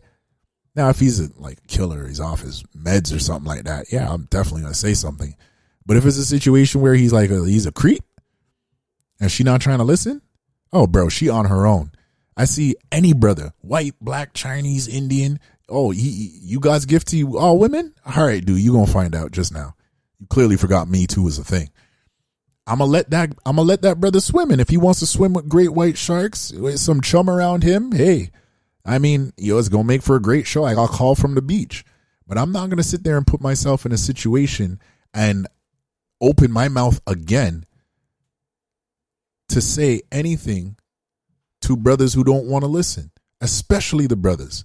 Now, 0.74 0.90
if 0.90 1.00
he's 1.00 1.20
a 1.20 1.30
like 1.40 1.66
killer, 1.68 2.06
he's 2.06 2.20
off 2.20 2.42
his 2.42 2.64
meds 2.76 3.16
or 3.16 3.18
something 3.18 3.48
like 3.48 3.64
that, 3.64 3.90
yeah, 3.90 4.12
I'm 4.12 4.26
definitely 4.26 4.68
to 4.68 4.74
say 4.74 4.92
something. 4.92 5.34
But 5.86 5.96
if 5.96 6.04
it's 6.04 6.18
a 6.18 6.24
situation 6.24 6.80
where 6.80 6.94
he's 6.94 7.12
like, 7.12 7.30
a, 7.30 7.44
he's 7.44 7.66
a 7.66 7.72
creep 7.72 8.02
and 9.20 9.30
she 9.30 9.44
not 9.44 9.60
trying 9.60 9.78
to 9.78 9.84
listen, 9.84 10.20
oh, 10.72 10.86
bro, 10.86 11.08
she 11.08 11.28
on 11.28 11.46
her 11.46 11.66
own. 11.66 11.92
I 12.36 12.44
see 12.44 12.74
any 12.92 13.14
brother, 13.14 13.54
white, 13.62 13.94
black, 14.00 14.34
Chinese, 14.34 14.88
Indian. 14.88 15.40
Oh, 15.68 15.90
he, 15.90 16.38
you 16.42 16.60
guys 16.60 16.84
gift 16.84 17.08
to 17.08 17.38
all 17.38 17.58
women? 17.58 17.94
All 18.04 18.26
right, 18.26 18.44
dude, 18.44 18.60
you 18.60 18.72
gonna 18.72 18.86
find 18.86 19.14
out 19.14 19.32
just 19.32 19.54
now. 19.54 19.74
You 20.18 20.26
clearly 20.26 20.56
forgot 20.56 20.88
me 20.88 21.06
too 21.06 21.22
was 21.22 21.38
a 21.38 21.44
thing. 21.44 21.70
I'm 22.66 22.78
gonna 22.78 22.90
let 22.90 23.10
that 23.10 23.30
I'm 23.46 23.56
gonna 23.56 23.62
let 23.62 23.82
that 23.82 24.00
brother 24.00 24.20
swim, 24.20 24.50
and 24.50 24.60
if 24.60 24.68
he 24.68 24.76
wants 24.76 25.00
to 25.00 25.06
swim 25.06 25.32
with 25.32 25.48
great 25.48 25.72
white 25.72 25.96
sharks 25.96 26.52
with 26.52 26.78
some 26.78 27.00
chum 27.00 27.30
around 27.30 27.62
him, 27.62 27.92
hey, 27.92 28.30
I 28.84 28.98
mean, 28.98 29.32
yo, 29.36 29.58
it's 29.58 29.68
gonna 29.68 29.84
make 29.84 30.02
for 30.02 30.16
a 30.16 30.22
great 30.22 30.46
show. 30.46 30.64
I'll 30.64 30.88
call 30.88 31.14
from 31.14 31.34
the 31.36 31.42
beach, 31.42 31.84
but 32.26 32.36
I'm 32.36 32.52
not 32.52 32.68
gonna 32.68 32.82
sit 32.82 33.02
there 33.02 33.16
and 33.16 33.26
put 33.26 33.40
myself 33.40 33.86
in 33.86 33.92
a 33.92 33.98
situation 33.98 34.78
and 35.14 35.46
open 36.20 36.50
my 36.50 36.68
mouth 36.68 37.00
again 37.06 37.64
to 39.48 39.60
say 39.60 40.02
anything 40.10 40.76
to 41.62 41.76
brothers 41.76 42.14
who 42.14 42.24
don't 42.24 42.46
want 42.46 42.62
to 42.62 42.68
listen, 42.68 43.10
especially 43.40 44.06
the 44.06 44.16
brothers. 44.16 44.64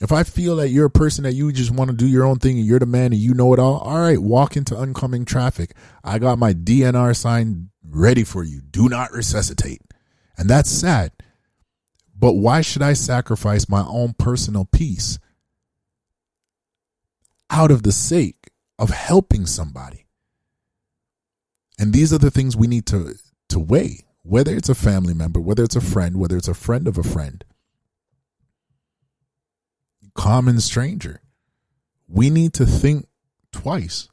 If 0.00 0.12
I 0.12 0.24
feel 0.24 0.56
that 0.56 0.68
you're 0.68 0.86
a 0.86 0.90
person 0.90 1.24
that 1.24 1.32
you 1.32 1.50
just 1.52 1.70
want 1.70 1.90
to 1.90 1.96
do 1.96 2.06
your 2.06 2.24
own 2.24 2.38
thing 2.38 2.58
and 2.58 2.66
you're 2.66 2.78
the 2.78 2.86
man 2.86 3.12
and 3.12 3.20
you 3.20 3.32
know 3.32 3.54
it 3.54 3.58
all, 3.58 3.78
all 3.78 4.00
right, 4.00 4.20
walk 4.20 4.56
into 4.56 4.76
oncoming 4.76 5.24
traffic. 5.24 5.74
I 6.04 6.18
got 6.18 6.38
my 6.38 6.52
DNR 6.52 7.16
sign 7.16 7.70
ready 7.82 8.22
for 8.22 8.44
you. 8.44 8.60
Do 8.60 8.90
not 8.90 9.12
resuscitate. 9.12 9.80
And 10.36 10.50
that's 10.50 10.70
sad. 10.70 11.12
But 12.14 12.34
why 12.34 12.60
should 12.60 12.82
I 12.82 12.92
sacrifice 12.92 13.68
my 13.68 13.84
own 13.86 14.14
personal 14.18 14.66
peace 14.66 15.18
out 17.48 17.70
of 17.70 17.82
the 17.82 17.92
sake 17.92 18.35
of 18.78 18.90
helping 18.90 19.46
somebody? 19.46 20.06
And 21.78 21.92
these 21.92 22.12
are 22.12 22.18
the 22.18 22.30
things 22.30 22.56
we 22.56 22.66
need 22.66 22.86
to 22.86 23.14
to 23.48 23.58
weigh 23.58 24.06
whether 24.26 24.56
it's 24.56 24.68
a 24.68 24.74
family 24.74 25.14
member, 25.14 25.38
whether 25.38 25.62
it's 25.62 25.76
a 25.76 25.80
friend, 25.80 26.16
whether 26.16 26.36
it's 26.36 26.48
a 26.48 26.54
friend 26.54 26.88
of 26.88 26.98
a 26.98 27.02
friend, 27.02 27.44
common 30.14 30.60
stranger, 30.60 31.20
we 32.08 32.28
need 32.28 32.52
to 32.54 32.66
think 32.66 33.06
twice 33.52 34.08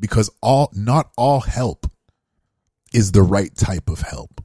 because 0.00 0.28
all 0.42 0.70
not 0.74 1.10
all 1.16 1.40
help 1.40 1.86
is 2.92 3.12
the 3.12 3.22
right 3.22 3.54
type 3.54 3.88
of 3.88 4.00
help. 4.00 4.37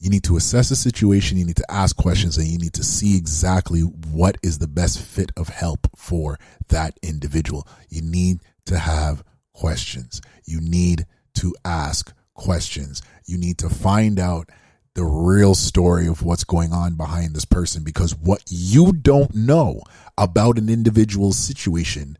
You 0.00 0.10
need 0.10 0.24
to 0.24 0.36
assess 0.36 0.68
the 0.68 0.76
situation, 0.76 1.38
you 1.38 1.44
need 1.44 1.56
to 1.56 1.70
ask 1.70 1.96
questions, 1.96 2.38
and 2.38 2.46
you 2.46 2.58
need 2.58 2.74
to 2.74 2.84
see 2.84 3.16
exactly 3.16 3.80
what 3.80 4.36
is 4.42 4.58
the 4.58 4.68
best 4.68 5.00
fit 5.00 5.32
of 5.36 5.48
help 5.48 5.88
for 5.96 6.38
that 6.68 6.96
individual. 7.02 7.66
You 7.88 8.02
need 8.02 8.38
to 8.66 8.78
have 8.78 9.24
questions. 9.52 10.20
You 10.44 10.60
need 10.60 11.06
to 11.34 11.54
ask 11.64 12.14
questions. 12.34 13.02
You 13.26 13.38
need 13.38 13.58
to 13.58 13.68
find 13.68 14.20
out 14.20 14.50
the 14.94 15.04
real 15.04 15.54
story 15.54 16.06
of 16.06 16.22
what's 16.22 16.44
going 16.44 16.72
on 16.72 16.94
behind 16.94 17.34
this 17.34 17.44
person 17.44 17.84
because 17.84 18.16
what 18.16 18.42
you 18.48 18.92
don't 18.92 19.34
know 19.34 19.80
about 20.16 20.58
an 20.58 20.68
individual's 20.68 21.36
situation 21.36 22.16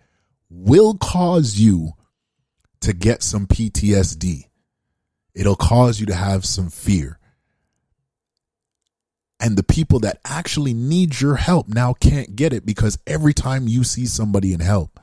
will 0.50 0.94
cause 0.94 1.58
you 1.58 1.92
to 2.80 2.92
get 2.92 3.22
some 3.22 3.46
PTSD. 3.46 4.44
It'll 5.34 5.56
cause 5.56 6.00
you 6.00 6.06
to 6.06 6.14
have 6.14 6.44
some 6.44 6.70
fear. 6.70 7.17
And 9.40 9.56
the 9.56 9.62
people 9.62 10.00
that 10.00 10.18
actually 10.24 10.74
need 10.74 11.20
your 11.20 11.36
help 11.36 11.68
now 11.68 11.94
can't 11.94 12.34
get 12.34 12.52
it 12.52 12.66
because 12.66 12.98
every 13.06 13.32
time 13.32 13.68
you 13.68 13.84
see 13.84 14.06
somebody 14.06 14.52
in 14.52 14.60
help, 14.60 14.98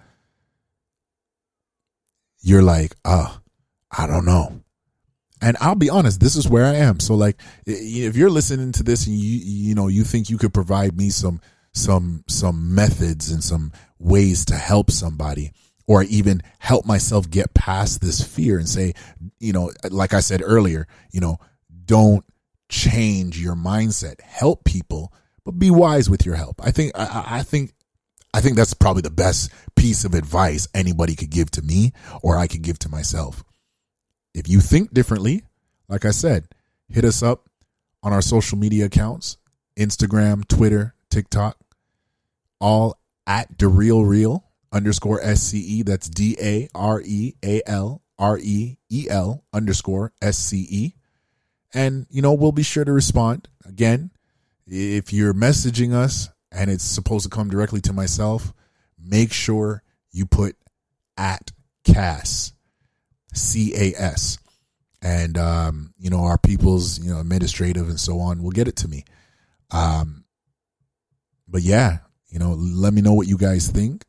you're 2.41 2.61
like, 2.61 2.95
ah, 3.05 3.41
I 3.97 4.07
don't 4.07 4.25
know. 4.25 4.61
And 5.41 5.57
I'll 5.61 5.75
be 5.75 5.89
honest, 5.89 6.19
this 6.19 6.35
is 6.35 6.49
where 6.49 6.65
I 6.65 6.75
am. 6.75 6.99
So 6.99 7.15
like 7.15 7.39
if 7.65 8.15
you're 8.15 8.29
listening 8.29 8.71
to 8.73 8.83
this 8.83 9.07
and 9.07 9.15
you 9.15 9.39
you 9.43 9.75
know 9.75 9.87
you 9.87 10.03
think 10.03 10.29
you 10.29 10.37
could 10.37 10.53
provide 10.53 10.97
me 10.97 11.09
some 11.09 11.39
some 11.73 12.23
some 12.27 12.73
methods 12.73 13.31
and 13.31 13.43
some 13.43 13.71
ways 13.99 14.45
to 14.45 14.55
help 14.55 14.91
somebody 14.91 15.51
or 15.87 16.03
even 16.03 16.41
help 16.59 16.85
myself 16.85 17.29
get 17.29 17.53
past 17.53 18.01
this 18.01 18.21
fear 18.21 18.57
and 18.57 18.67
say, 18.67 18.93
you 19.39 19.53
know, 19.53 19.71
like 19.91 20.13
I 20.13 20.19
said 20.19 20.41
earlier, 20.43 20.87
you 21.11 21.19
know, 21.19 21.37
don't 21.85 22.25
change 22.69 23.39
your 23.39 23.55
mindset. 23.55 24.21
Help 24.21 24.63
people, 24.63 25.13
but 25.43 25.59
be 25.59 25.69
wise 25.71 26.09
with 26.09 26.25
your 26.25 26.35
help. 26.35 26.61
I 26.63 26.71
think 26.71 26.91
I, 26.95 27.25
I 27.39 27.43
think 27.43 27.73
I 28.33 28.41
think 28.41 28.57
that's 28.57 28.73
probably 28.73 29.01
the 29.01 29.09
best 29.09 29.51
piece 29.75 30.03
of 30.03 30.13
advice 30.13 30.67
anybody 30.73 31.15
could 31.15 31.29
give 31.29 31.51
to 31.51 31.61
me 31.61 31.93
or 32.21 32.37
I 32.37 32.47
could 32.47 32.61
give 32.61 32.79
to 32.79 32.89
myself. 32.89 33.43
If 34.33 34.49
you 34.49 34.59
think 34.59 34.93
differently, 34.93 35.43
like 35.87 36.03
I 36.03 36.11
said, 36.11 36.47
hit 36.89 37.05
us 37.05 37.23
up 37.23 37.49
on 38.03 38.11
our 38.11 38.21
social 38.21 38.57
media 38.57 38.85
accounts 38.85 39.37
Instagram, 39.77 40.47
Twitter, 40.47 40.95
TikTok, 41.09 41.57
all 42.59 42.99
at 43.27 43.57
Da 43.57 43.67
Real 43.67 44.03
Reel 44.03 44.43
underscore 44.71 45.21
SCE. 45.21 45.85
That's 45.85 46.09
D 46.09 46.37
A 46.41 46.67
R 46.75 47.01
E 47.03 47.35
A 47.43 47.61
L 47.65 48.01
R 48.19 48.37
E 48.37 48.77
E 48.89 49.07
L 49.09 49.43
underscore 49.53 50.11
SCE. 50.21 50.93
And, 51.75 52.07
you 52.09 52.21
know, 52.21 52.33
we'll 52.33 52.53
be 52.53 52.63
sure 52.63 52.85
to 52.85 52.93
respond. 52.93 53.49
Again, 53.65 54.11
if 54.65 55.11
you're 55.11 55.33
messaging 55.33 55.93
us 55.93 56.29
and 56.49 56.71
it's 56.71 56.85
supposed 56.85 57.25
to 57.25 57.29
come 57.29 57.49
directly 57.49 57.81
to 57.81 57.93
myself, 57.93 58.53
make 58.97 59.33
sure 59.33 59.83
you 60.11 60.25
put 60.25 60.55
at 61.17 61.51
Cas. 61.83 62.53
CAS. 63.33 64.39
And, 65.01 65.37
um, 65.37 65.93
you 65.99 66.09
know, 66.09 66.21
our 66.21 66.37
people's, 66.37 66.97
you 66.99 67.13
know, 67.13 67.19
administrative 67.19 67.89
and 67.89 67.99
so 67.99 68.19
on 68.21 68.41
will 68.41 68.51
get 68.51 68.69
it 68.69 68.77
to 68.77 68.87
me. 68.87 69.03
Um, 69.71 70.23
but 71.47 71.61
yeah, 71.61 71.97
you 72.29 72.39
know, 72.39 72.53
let 72.53 72.93
me 72.93 73.01
know 73.01 73.13
what 73.13 73.27
you 73.27 73.37
guys 73.37 73.67
think. 73.67 74.05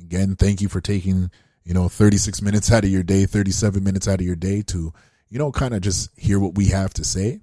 Again, 0.00 0.34
thank 0.34 0.60
you 0.60 0.68
for 0.68 0.80
taking, 0.80 1.30
you 1.64 1.72
know, 1.72 1.88
36 1.88 2.42
minutes 2.42 2.70
out 2.72 2.84
of 2.84 2.90
your 2.90 3.04
day, 3.04 3.26
37 3.26 3.82
minutes 3.82 4.08
out 4.08 4.20
of 4.20 4.26
your 4.26 4.36
day 4.36 4.62
to, 4.62 4.92
you 5.28 5.38
know, 5.38 5.52
kind 5.52 5.74
of 5.74 5.80
just 5.80 6.10
hear 6.18 6.38
what 6.38 6.54
we 6.54 6.66
have 6.66 6.92
to 6.94 7.04
say. 7.04 7.40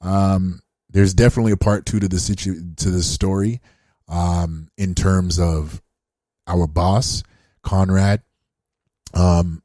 Um, 0.00 0.60
there's 0.90 1.14
definitely 1.14 1.52
a 1.52 1.56
part 1.56 1.86
two 1.86 2.00
to 2.00 2.08
the 2.08 2.20
situ 2.20 2.74
to 2.76 2.90
the 2.90 3.02
story, 3.02 3.60
um, 4.08 4.68
in 4.76 4.94
terms 4.94 5.38
of 5.38 5.82
our 6.46 6.66
boss, 6.66 7.22
Conrad. 7.62 8.22
Um, 9.12 9.62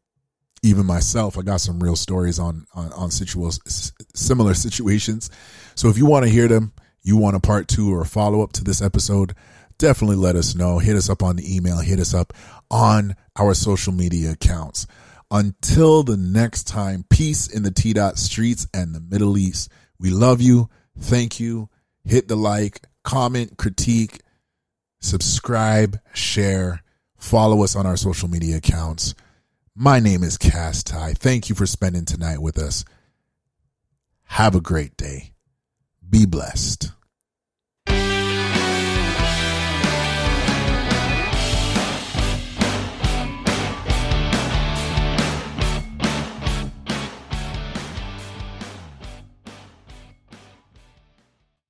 even 0.62 0.86
myself, 0.86 1.38
I 1.38 1.42
got 1.42 1.62
some 1.62 1.82
real 1.82 1.96
stories 1.96 2.40
on 2.40 2.66
on, 2.74 2.92
on 2.94 3.10
situa- 3.10 3.92
similar 4.16 4.54
situations. 4.54 5.30
So 5.76 5.90
if 5.90 5.98
you 5.98 6.06
want 6.06 6.26
to 6.26 6.32
hear 6.32 6.48
them, 6.48 6.74
you 7.02 7.18
want 7.18 7.36
a 7.36 7.40
part 7.40 7.68
two 7.68 7.94
or 7.94 8.02
a 8.02 8.06
follow 8.06 8.42
up 8.42 8.54
to 8.54 8.64
this 8.64 8.82
episode, 8.82 9.34
definitely 9.78 10.18
let 10.18 10.36
us 10.36 10.56
know. 10.56 10.80
Hit 10.80 10.96
us 10.96 11.10
up 11.10 11.24
on 11.24 11.38
the 11.38 11.56
email. 11.56 11.80
Hit 11.80 12.00
us 12.00 12.14
up 12.14 12.34
on 12.70 13.16
our 13.38 13.54
social 13.54 13.94
media 13.94 14.32
accounts. 14.32 14.86
Until 15.32 16.04
the 16.04 16.18
next 16.18 16.68
time, 16.68 17.06
peace 17.10 17.48
in 17.48 17.64
the 17.64 17.72
T 17.72 17.94
dot 17.94 18.18
streets 18.18 18.68
and 18.74 18.96
the 18.96 19.00
Middle 19.00 19.38
East. 19.38 19.70
We 20.00 20.10
love 20.10 20.42
you. 20.42 20.70
Thank 20.98 21.40
you. 21.40 21.70
Hit 22.04 22.28
the 22.28 22.36
like, 22.36 22.82
comment, 23.04 23.58
critique, 23.58 24.22
subscribe, 25.00 26.00
share, 26.14 26.84
follow 27.18 27.64
us 27.64 27.76
on 27.76 27.86
our 27.86 27.98
social 27.98 28.30
media 28.30 28.58
accounts. 28.58 29.14
My 29.76 30.00
name 30.00 30.24
is 30.24 30.38
Cas 30.38 30.84
Ty. 30.84 31.14
Thank 31.14 31.50
you 31.50 31.56
for 31.56 31.66
spending 31.66 32.06
tonight 32.06 32.42
with 32.42 32.58
us. 32.58 32.84
Have 34.24 34.56
a 34.56 34.62
great 34.62 34.98
day. 34.98 35.34
Be 36.10 36.26
blessed. 36.26 36.92